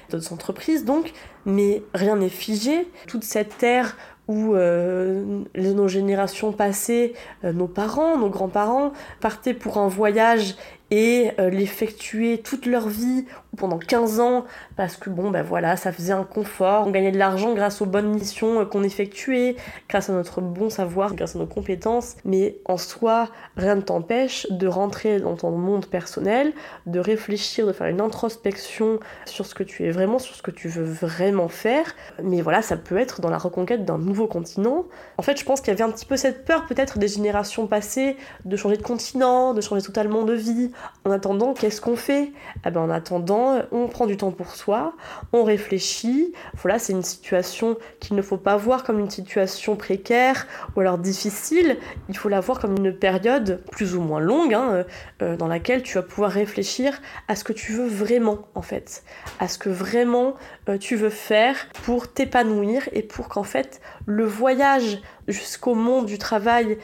d'autres 0.10 0.34
entreprises 0.34 0.84
donc, 0.86 1.14
mais 1.46 1.84
rien 1.94 2.18
n'est 2.18 2.30
figé. 2.30 2.88
Toute 3.08 3.24
cette 3.24 3.58
terre 3.58 3.96
où 4.28 4.54
euh, 4.54 5.42
nos 5.56 5.88
générations 5.88 6.52
passées, 6.52 7.16
euh, 7.44 7.52
nos 7.52 7.68
parents, 7.68 8.18
nos 8.18 8.30
grands-parents, 8.30 8.94
partaient 9.20 9.56
pour 9.56 9.80
un 9.80 9.88
voyage 9.88 10.56
et 10.92 11.32
euh, 11.40 11.50
l'effectuer 11.50 12.40
toute 12.40 12.66
leur 12.66 12.88
vie 12.88 13.26
pendant 13.58 13.78
15 13.78 14.20
ans 14.20 14.46
parce 14.76 14.96
que 14.96 15.10
bon 15.10 15.30
ben 15.32 15.44
voilà 15.44 15.76
ça 15.78 15.92
faisait 15.92 16.14
un 16.14 16.24
confort. 16.24 16.88
On 16.88 16.92
gagnait 16.92 17.12
de 17.12 17.18
l'argent 17.18 17.54
grâce 17.54 17.82
aux 17.82 17.86
bonnes 17.86 18.10
missions 18.10 18.62
euh, 18.62 18.66
qu'on 18.66 18.84
effectuait 18.84 19.56
grâce 19.88 20.10
à 20.10 20.14
notre 20.14 20.42
bon 20.42 20.70
savoir 20.70 21.16
grâce 21.16 21.36
à 21.36 21.40
nos 21.40 21.46
compétences. 21.46 22.16
Mais 22.26 22.58
en 22.66 22.78
soi 22.78 23.30
rien 23.56 23.76
ne 23.76 23.82
t'empêche 23.82 24.48
de 24.50 24.68
rentrer 24.68 25.20
dans 25.20 25.36
ton 25.36 25.52
monde 25.52 25.86
personnel 25.86 26.54
de 26.86 27.00
réfléchir 27.00 27.68
de 27.68 27.74
faire 27.74 27.88
une 27.88 28.02
introspection 28.02 29.00
sur 29.26 29.46
ce 29.46 29.54
que 29.54 29.64
tu 29.64 29.86
es 29.86 29.92
vraiment 29.92 30.20
sur 30.20 30.36
ce 30.36 30.42
que 30.42 30.52
tu 30.52 30.68
veux 30.68 30.86
vraiment 30.86 31.50
faire. 31.50 31.96
Mais 32.24 32.42
voilà 32.42 32.62
ça 32.62 32.78
peut 32.78 32.98
être 32.98 33.22
dans 33.22 33.30
la 33.30 33.38
reconquête 33.38 33.86
d'un 33.86 33.98
nouveau 33.98 34.28
continent. 34.28 34.86
En 35.18 35.22
fait 35.22 35.40
je 35.40 35.46
pense 35.46 35.62
qu'il 35.62 35.70
y 35.70 35.72
avait 35.72 35.84
un 35.84 35.92
petit 35.92 36.06
peu 36.06 36.18
cette 36.18 36.46
peur 36.46 36.66
peut-être 36.66 36.98
des 36.98 37.08
générations 37.08 37.68
passées 37.68 38.18
de 38.46 38.58
changer 38.58 38.78
de 38.78 38.84
continent 38.84 39.54
de 39.54 39.62
changer 39.62 39.82
totalement 39.82 40.24
de 40.24 40.34
vie 40.34 40.72
en 41.06 41.12
attendant, 41.12 41.54
qu'est-ce 41.54 41.82
qu'on 41.82 41.96
fait? 41.96 42.32
Eh 42.66 42.72
ben, 42.72 42.82
En 42.82 42.90
attendant, 42.90 43.62
on 43.72 43.88
prend 43.88 44.06
du 44.06 44.18
temps 44.18 44.32
pour 44.32 44.56
soi, 44.56 44.94
on 45.34 45.44
réfléchit. 45.44 46.34
Voilà, 46.56 46.78
c'est 46.78 46.94
une 46.94 47.04
situation 47.04 47.78
qu'il 48.00 48.16
ne 48.16 48.22
faut 48.22 48.38
pas 48.38 48.58
voir 48.58 48.84
comme 48.84 49.00
une 49.00 49.10
situation 49.10 49.76
précaire 49.76 50.46
ou 50.76 50.82
alors 50.82 50.98
difficile. 50.98 51.78
Il 52.10 52.18
faut 52.18 52.30
la 52.30 52.42
voir 52.42 52.60
comme 52.60 52.76
une 52.78 52.94
période 52.94 53.62
plus 53.72 53.96
ou 53.96 54.02
moins 54.02 54.20
longue 54.20 54.54
hein, 54.54 54.70
euh, 54.72 54.84
euh, 55.22 55.38
dans 55.38 55.48
laquelle 55.48 55.84
tu 55.84 55.96
vas 55.96 56.04
pouvoir 56.04 56.32
réfléchir 56.32 57.02
à 57.28 57.36
ce 57.36 57.44
que 57.44 57.54
tu 57.54 57.72
veux 57.72 57.88
vraiment, 57.88 58.40
en 58.56 58.62
fait. 58.62 59.04
À 59.40 59.48
ce 59.48 59.58
que 59.58 59.70
vraiment 59.70 60.36
euh, 60.68 60.78
tu 60.78 60.96
veux 60.96 61.10
faire 61.10 61.56
pour 61.86 62.12
t'épanouir 62.12 62.90
et 62.92 63.04
pour 63.04 63.30
qu'en 63.30 63.44
fait 63.44 63.82
le 64.06 64.26
voyage 64.26 65.02
jusqu'au 65.28 65.76
monde 65.76 66.06
du 66.06 66.18
travail 66.18 66.78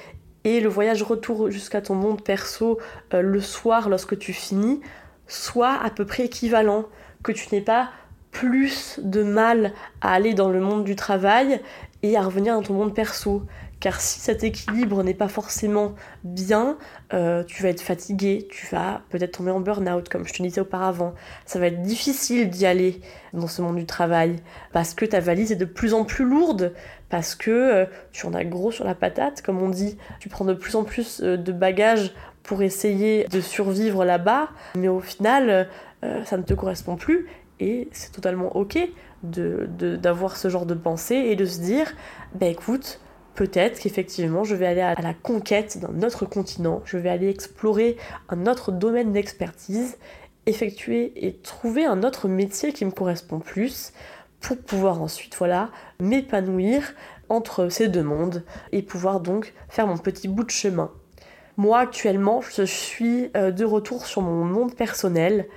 et 0.46 0.62
le 0.62 0.70
voyage 0.70 1.04
retour 1.04 1.52
jusqu'à 1.52 1.82
ton 1.82 1.96
monde 1.96 2.22
perso 2.22 2.80
euh, 3.14 3.22
le 3.22 3.42
soir 3.42 3.90
lorsque 3.90 4.18
tu 4.18 4.32
finis 4.32 4.80
soit 5.28 5.74
à 5.74 5.90
peu 5.90 6.06
près 6.06 6.26
équivalent, 6.26 6.86
que 7.24 7.32
tu 7.32 7.48
n'aies 7.52 7.62
pas 7.62 7.90
plus 8.32 9.00
de 9.02 9.24
mal 9.24 9.74
à 10.02 10.14
aller 10.14 10.34
dans 10.34 10.50
le 10.50 10.60
monde 10.60 10.84
du 10.84 10.96
travail 10.96 11.60
et 12.04 12.16
à 12.16 12.22
revenir 12.22 12.54
dans 12.54 12.62
ton 12.62 12.76
monde 12.76 12.94
perso. 12.94 13.42
Car 13.86 14.02
si 14.02 14.19
cet 14.19 14.43
équilibre 14.43 15.04
n'est 15.04 15.13
pas 15.13 15.28
forcément 15.28 15.93
bien, 16.24 16.80
euh, 17.13 17.43
tu 17.43 17.62
vas 17.62 17.69
être 17.69 17.82
fatigué, 17.82 18.48
tu 18.50 18.65
vas 18.71 19.04
peut-être 19.12 19.38
tomber 19.38 19.52
en 19.52 19.60
burn-out, 19.60 20.10
comme 20.10 20.26
je 20.26 20.34
te 20.34 20.41
disais 20.41 20.62
auparavant. 20.62 21.13
Ça 21.45 21.60
va 21.60 21.67
être 21.67 21.84
difficile 21.84 22.50
d'y 22.50 22.65
aller 22.65 23.00
dans 23.34 23.45
ce 23.45 23.62
monde 23.62 23.76
du 23.76 23.86
travail, 23.86 24.38
parce 24.74 24.95
que 24.95 25.06
ta 25.06 25.19
valise 25.19 25.52
est 25.52 25.56
de 25.56 25.65
plus 25.65 25.93
en 25.93 26.04
plus 26.04 26.26
lourde, 26.26 26.74
parce 27.10 27.36
que 27.36 27.52
euh, 27.52 27.86
tu 28.12 28.26
en 28.26 28.34
as 28.34 28.43
gros 28.43 28.71
sur 28.71 28.86
la 28.86 28.95
patate, 28.95 29.43
comme 29.43 29.62
on 29.62 29.69
dit. 29.69 30.00
Tu 30.19 30.30
prends 30.30 30.45
de 30.45 30.56
plus 30.56 30.76
en 30.76 30.84
plus 30.84 31.21
euh, 31.21 31.38
de 31.38 31.52
bagages 31.52 32.12
pour 32.41 32.63
essayer 32.63 33.26
de 33.26 33.39
survivre 33.39 34.04
là-bas, 34.04 34.50
mais 34.74 34.88
au 34.88 35.00
final, 35.00 35.69
ça 36.24 36.38
ne 36.38 36.43
te 36.43 36.56
correspond 36.56 36.95
plus, 36.95 37.28
et 37.60 37.88
c'est 37.91 38.12
totalement 38.12 38.56
ok 38.56 38.80
d'avoir 39.21 40.34
de, 40.34 40.38
ce 40.38 40.50
genre 40.50 40.65
de 40.65 40.74
pensée 40.74 41.15
et 41.15 41.36
de 41.36 41.45
se 41.45 41.60
dire, 41.60 41.91
bah 42.34 42.48
écoute, 42.48 43.00
peut-être 43.36 43.80
qu'effectivement 43.80 44.43
je 44.43 44.56
vais 44.56 44.65
aller 44.65 44.82
à 44.82 44.95
la 45.02 45.13
conquête 45.13 45.78
d'un 45.80 46.06
autre 46.06 46.26
continent, 46.26 46.82
je 46.86 46.98
vais 46.98 47.10
aller 47.10 47.30
explorer 47.30 47.98
un 48.30 48.48
autre 48.48 48.71
domaine 48.71 49.12
d'expertise, 49.13 49.98
effectuer 50.45 51.13
et 51.15 51.34
trouver 51.34 51.86
un 51.86 52.04
autre 52.04 52.28
métier 52.28 52.74
qui 52.74 52.86
me 52.86 52.91
correspond 52.91 53.39
plus 53.39 53.93
pour 54.39 54.58
pouvoir 54.58 55.02
ensuite 55.02 55.36
voilà 55.36 55.69
m'épanouir 56.00 56.93
entre 57.30 57.69
ces 57.69 57.88
deux 57.88 58.04
mondes 58.04 58.43
et 58.71 58.82
pouvoir 58.82 59.19
donc 59.19 59.54
faire 59.69 59.88
mon 59.88 59.98
petit 59.98 60.28
bout 60.28 60.43
de 60.43 60.52
chemin. 60.52 60.91
Moi 61.58 61.80
actuellement 61.80 62.41
je 62.41 62.63
suis 62.63 63.30
euh, 63.36 63.52
de 63.52 63.65
retour 63.65 64.06
sur 64.06 64.21
mon 64.21 64.45
monde 64.45 64.76
personnel 64.76 65.48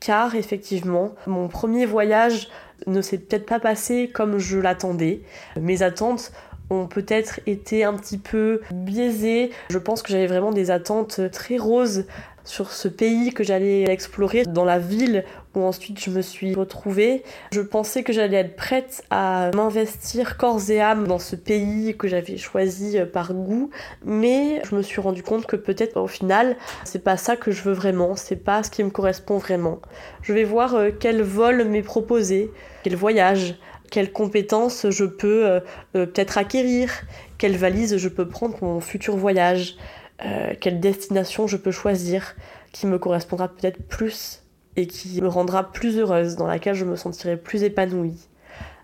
car 0.00 0.34
effectivement 0.34 1.14
mon 1.26 1.48
premier 1.48 1.86
voyage 1.86 2.48
ne 2.86 3.00
s'est 3.00 3.18
peut-être 3.18 3.46
pas 3.46 3.58
passé 3.58 4.10
comme 4.12 4.38
je 4.38 4.58
l'attendais. 4.58 5.22
Mes 5.58 5.82
attentes 5.82 6.32
ont 6.70 6.86
peut-être 6.86 7.40
été 7.46 7.84
un 7.84 7.94
petit 7.94 8.18
peu 8.18 8.60
biaisées. 8.72 9.50
Je 9.70 9.78
pense 9.78 10.02
que 10.02 10.10
j'avais 10.10 10.26
vraiment 10.26 10.52
des 10.52 10.70
attentes 10.70 11.20
très 11.30 11.58
roses 11.58 12.04
sur 12.46 12.70
ce 12.70 12.88
pays 12.88 13.34
que 13.34 13.44
j'allais 13.44 13.82
explorer, 13.90 14.44
dans 14.44 14.64
la 14.64 14.78
ville 14.78 15.24
où 15.54 15.62
ensuite 15.62 16.02
je 16.02 16.10
me 16.10 16.22
suis 16.22 16.54
retrouvée. 16.54 17.24
Je 17.52 17.60
pensais 17.60 18.02
que 18.02 18.12
j'allais 18.12 18.36
être 18.36 18.56
prête 18.56 19.04
à 19.10 19.50
m'investir 19.54 20.36
corps 20.36 20.70
et 20.70 20.80
âme 20.80 21.06
dans 21.06 21.18
ce 21.18 21.34
pays 21.34 21.96
que 21.96 22.08
j'avais 22.08 22.36
choisi 22.36 22.98
par 23.12 23.34
goût, 23.34 23.70
mais 24.04 24.62
je 24.64 24.76
me 24.76 24.82
suis 24.82 25.00
rendu 25.00 25.22
compte 25.22 25.46
que 25.46 25.56
peut-être 25.56 26.00
au 26.00 26.06
final, 26.06 26.56
c'est 26.84 27.02
pas 27.02 27.16
ça 27.16 27.36
que 27.36 27.50
je 27.50 27.62
veux 27.62 27.72
vraiment, 27.72 28.16
c'est 28.16 28.36
pas 28.36 28.62
ce 28.62 28.70
qui 28.70 28.84
me 28.84 28.90
correspond 28.90 29.38
vraiment. 29.38 29.80
Je 30.22 30.32
vais 30.32 30.44
voir 30.44 30.74
euh, 30.74 30.90
quel 30.98 31.22
vol 31.22 31.64
m'est 31.64 31.82
proposé, 31.82 32.52
quel 32.84 32.94
voyage, 32.94 33.56
quelles 33.90 34.12
compétences 34.12 34.88
je 34.90 35.04
peux 35.04 35.46
euh, 35.46 35.60
euh, 35.94 36.06
peut-être 36.06 36.38
acquérir, 36.38 36.90
quelle 37.38 37.56
valise 37.56 37.96
je 37.96 38.08
peux 38.08 38.28
prendre 38.28 38.56
pour 38.56 38.68
mon 38.68 38.80
futur 38.80 39.16
voyage, 39.16 39.76
euh, 40.24 40.54
quelle 40.60 40.80
destination 40.80 41.46
je 41.46 41.56
peux 41.56 41.70
choisir 41.70 42.34
qui 42.72 42.86
me 42.86 42.98
correspondra 42.98 43.48
peut-être 43.48 43.82
plus 43.88 44.42
et 44.76 44.86
qui 44.86 45.20
me 45.22 45.28
rendra 45.28 45.72
plus 45.72 45.98
heureuse, 45.98 46.36
dans 46.36 46.46
laquelle 46.46 46.74
je 46.74 46.84
me 46.84 46.96
sentirai 46.96 47.36
plus 47.36 47.62
épanouie. 47.62 48.28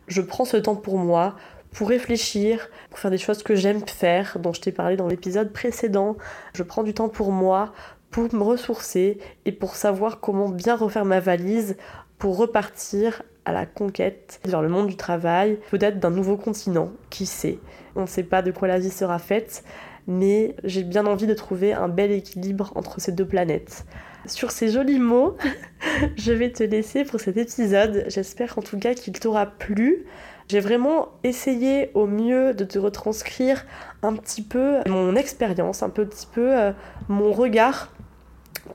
Je 0.08 0.22
prends 0.22 0.44
ce 0.44 0.56
temps 0.56 0.76
pour 0.76 0.96
moi, 0.96 1.36
pour 1.70 1.88
réfléchir, 1.88 2.68
pour 2.90 2.98
faire 2.98 3.10
des 3.10 3.18
choses 3.18 3.42
que 3.42 3.54
j'aime 3.54 3.86
faire, 3.86 4.38
dont 4.38 4.52
je 4.52 4.60
t'ai 4.60 4.72
parlé 4.72 4.96
dans 4.96 5.08
l'épisode 5.08 5.52
précédent. 5.52 6.16
Je 6.54 6.62
prends 6.62 6.82
du 6.82 6.94
temps 6.94 7.08
pour 7.08 7.30
moi, 7.30 7.72
pour 8.10 8.32
me 8.34 8.42
ressourcer 8.42 9.18
et 9.44 9.52
pour 9.52 9.74
savoir 9.74 10.20
comment 10.20 10.48
bien 10.48 10.76
refaire 10.76 11.04
ma 11.04 11.20
valise 11.20 11.76
pour 12.18 12.36
repartir 12.36 13.22
à 13.44 13.52
la 13.52 13.66
conquête 13.66 14.40
vers 14.44 14.62
le 14.62 14.68
monde 14.68 14.86
du 14.86 14.96
travail, 14.96 15.58
peut-être 15.70 15.98
d'un 15.98 16.10
nouveau 16.10 16.36
continent, 16.36 16.92
qui 17.10 17.26
sait? 17.26 17.58
On 17.96 18.02
ne 18.02 18.06
sait 18.06 18.22
pas 18.22 18.42
de 18.42 18.50
quoi 18.50 18.68
la 18.68 18.78
vie 18.78 18.90
sera 18.90 19.18
faite, 19.18 19.64
mais 20.06 20.56
j'ai 20.64 20.82
bien 20.82 21.06
envie 21.06 21.26
de 21.26 21.34
trouver 21.34 21.72
un 21.72 21.88
bel 21.88 22.10
équilibre 22.10 22.72
entre 22.74 23.00
ces 23.00 23.12
deux 23.12 23.26
planètes. 23.26 23.84
Sur 24.26 24.52
ces 24.52 24.68
jolis 24.68 25.00
mots, 25.00 25.36
je 26.16 26.32
vais 26.32 26.50
te 26.52 26.62
laisser 26.62 27.04
pour 27.04 27.20
cet 27.20 27.36
épisode. 27.36 28.04
J'espère 28.08 28.58
en 28.58 28.62
tout 28.62 28.78
cas 28.78 28.94
qu'il 28.94 29.12
t'aura 29.18 29.46
plu. 29.46 30.06
J'ai 30.48 30.60
vraiment 30.60 31.08
essayé 31.24 31.90
au 31.94 32.06
mieux 32.06 32.54
de 32.54 32.64
te 32.64 32.78
retranscrire 32.78 33.64
un 34.02 34.14
petit 34.14 34.42
peu 34.42 34.78
mon 34.86 35.16
expérience, 35.16 35.82
un 35.82 35.88
petit 35.88 36.26
peu 36.26 36.56
euh, 36.56 36.72
mon 37.08 37.32
regard 37.32 37.92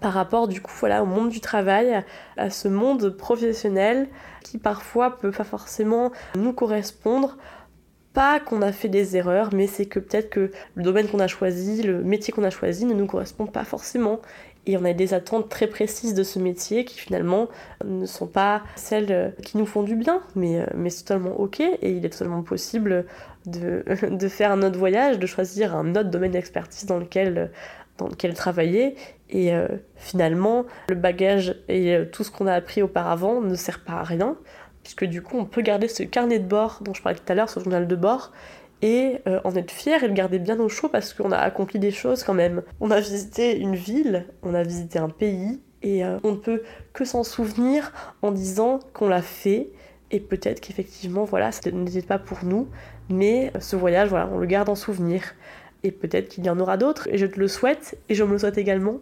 par 0.02 0.13
rapport 0.13 0.47
du 0.47 0.62
coup 0.62 0.73
voilà 0.80 1.04
au 1.04 1.06
monde 1.06 1.30
du 1.30 1.39
travail, 1.39 2.04
à 2.38 2.50
ce 2.50 2.67
monde 2.67 3.10
professionnel 3.10 4.08
qui 4.43 4.58
parfois 4.58 5.17
peut 5.17 5.32
pas 5.32 5.43
forcément 5.43 6.12
nous 6.36 6.54
correspondre. 6.54 7.38
Pas 8.13 8.39
qu'on 8.39 8.63
a 8.63 8.71
fait 8.71 8.88
des 8.88 9.15
erreurs, 9.15 9.50
mais 9.54 9.67
c'est 9.67 9.86
que 9.86 10.00
peut-être 10.00 10.32
que 10.32 10.52
le 10.73 10.84
domaine 10.84 11.08
qu'on 11.08 11.19
a 11.19 11.28
choisi, 11.28 11.84
le 11.84 12.04
métier 12.04 12.34
qu'on 12.34 12.43
a 12.43 12.50
choisi 12.50 12.86
ne 12.86 12.95
nous 12.95 13.06
correspond 13.06 13.45
pas 13.45 13.63
forcément. 13.63 14.21
Et 14.65 14.76
on 14.76 14.84
a 14.84 14.91
des 14.91 15.13
attentes 15.13 15.50
très 15.50 15.67
précises 15.67 16.13
de 16.13 16.23
ce 16.23 16.39
métier 16.39 16.84
qui 16.84 17.00
finalement 17.00 17.47
ne 17.86 18.06
sont 18.06 18.28
pas 18.28 18.63
celles 18.76 19.36
qui 19.43 19.58
nous 19.58 19.67
font 19.67 19.84
du 19.84 19.95
bien, 19.95 20.21
mais, 20.36 20.65
mais 20.76 20.89
c'est 20.89 21.04
totalement 21.04 21.39
ok 21.39 21.62
et 21.62 21.91
il 21.91 22.06
est 22.06 22.10
totalement 22.10 22.41
possible 22.41 23.06
de, 23.45 23.86
de 24.10 24.28
faire 24.28 24.52
un 24.52 24.63
autre 24.63 24.80
voyage, 24.80 25.19
de 25.19 25.28
choisir 25.28 25.76
un 25.76 25.91
autre 25.91 26.10
domaine 26.10 26.32
d'expertise 26.32 26.86
dans 26.86 26.97
lequel 26.97 27.52
dans 27.97 28.08
lequel 28.08 28.34
travailler. 28.34 28.95
Et 29.29 29.53
euh, 29.53 29.67
finalement, 29.95 30.65
le 30.89 30.95
bagage 30.95 31.55
et 31.67 31.95
euh, 31.95 32.05
tout 32.05 32.23
ce 32.23 32.31
qu'on 32.31 32.47
a 32.47 32.53
appris 32.53 32.81
auparavant 32.81 33.41
ne 33.41 33.55
sert 33.55 33.83
pas 33.83 33.93
à 33.93 34.03
rien, 34.03 34.37
puisque 34.83 35.05
du 35.05 35.21
coup, 35.21 35.37
on 35.37 35.45
peut 35.45 35.61
garder 35.61 35.87
ce 35.87 36.03
carnet 36.03 36.39
de 36.39 36.47
bord 36.47 36.79
dont 36.81 36.93
je 36.93 37.01
parlais 37.01 37.17
tout 37.17 37.31
à 37.31 37.35
l'heure, 37.35 37.49
ce 37.49 37.59
journal 37.59 37.87
de 37.87 37.95
bord, 37.95 38.31
et 38.81 39.19
euh, 39.27 39.39
en 39.43 39.55
être 39.55 39.71
fier 39.71 40.03
et 40.03 40.07
le 40.07 40.13
garder 40.13 40.39
bien 40.39 40.59
au 40.59 40.69
chaud 40.69 40.87
parce 40.87 41.13
qu'on 41.13 41.31
a 41.31 41.37
accompli 41.37 41.79
des 41.79 41.91
choses 41.91 42.23
quand 42.23 42.35
même. 42.35 42.61
On 42.79 42.91
a 42.91 42.99
visité 42.99 43.57
une 43.57 43.75
ville, 43.75 44.27
on 44.43 44.53
a 44.53 44.63
visité 44.63 44.99
un 44.99 45.09
pays, 45.09 45.61
et 45.83 46.03
on 46.23 46.31
ne 46.31 46.37
peut 46.37 46.63
que 46.91 47.05
s'en 47.05 47.23
souvenir 47.23 47.93
en 48.23 48.31
disant 48.31 48.79
qu'on 48.93 49.07
l'a 49.07 49.21
fait. 49.21 49.69
Et 50.09 50.19
peut-être 50.19 50.59
qu'effectivement, 50.59 51.23
voilà, 51.23 51.51
ce 51.51 51.69
n'était 51.69 52.01
pas 52.01 52.17
pour 52.17 52.39
nous, 52.43 52.67
mais 53.09 53.53
ce 53.59 53.75
voyage, 53.75 54.09
voilà, 54.09 54.27
on 54.33 54.39
le 54.39 54.47
garde 54.47 54.69
en 54.69 54.75
souvenir 54.75 55.21
et 55.83 55.91
peut-être 55.91 56.29
qu'il 56.29 56.45
y 56.45 56.49
en 56.49 56.59
aura 56.59 56.77
d'autres, 56.77 57.07
et 57.09 57.17
je 57.17 57.25
te 57.25 57.39
le 57.39 57.47
souhaite, 57.47 57.97
et 58.09 58.15
je 58.15 58.23
me 58.23 58.31
le 58.33 58.37
souhaite 58.37 58.57
également. 58.57 58.99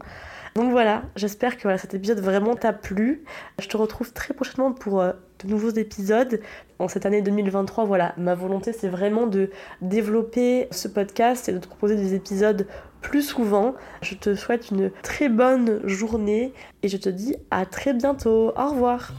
Donc 0.55 0.71
voilà, 0.71 1.03
j'espère 1.17 1.57
que 1.57 1.75
cet 1.75 1.93
épisode 1.95 2.19
vraiment 2.19 2.55
t'a 2.55 2.71
plu. 2.71 3.25
Je 3.61 3.67
te 3.67 3.75
retrouve 3.75 4.13
très 4.13 4.33
prochainement 4.33 4.71
pour 4.71 5.01
euh, 5.01 5.11
de 5.43 5.49
nouveaux 5.49 5.71
épisodes. 5.71 6.39
En 6.79 6.87
cette 6.87 7.05
année 7.05 7.21
2023, 7.21 7.83
voilà, 7.83 8.13
ma 8.17 8.35
volonté 8.35 8.71
c'est 8.71 8.87
vraiment 8.87 9.27
de 9.27 9.49
développer 9.81 10.67
ce 10.71 10.87
podcast 10.87 11.49
et 11.49 11.51
de 11.51 11.57
te 11.57 11.67
proposer 11.67 11.97
des 11.97 12.13
épisodes 12.13 12.67
plus 13.01 13.21
souvent. 13.21 13.75
Je 14.01 14.15
te 14.15 14.33
souhaite 14.33 14.71
une 14.71 14.91
très 15.03 15.27
bonne 15.27 15.81
journée 15.83 16.53
et 16.83 16.87
je 16.87 16.97
te 16.97 17.09
dis 17.09 17.35
à 17.51 17.65
très 17.65 17.93
bientôt. 17.93 18.53
Au 18.55 18.69
revoir. 18.69 19.11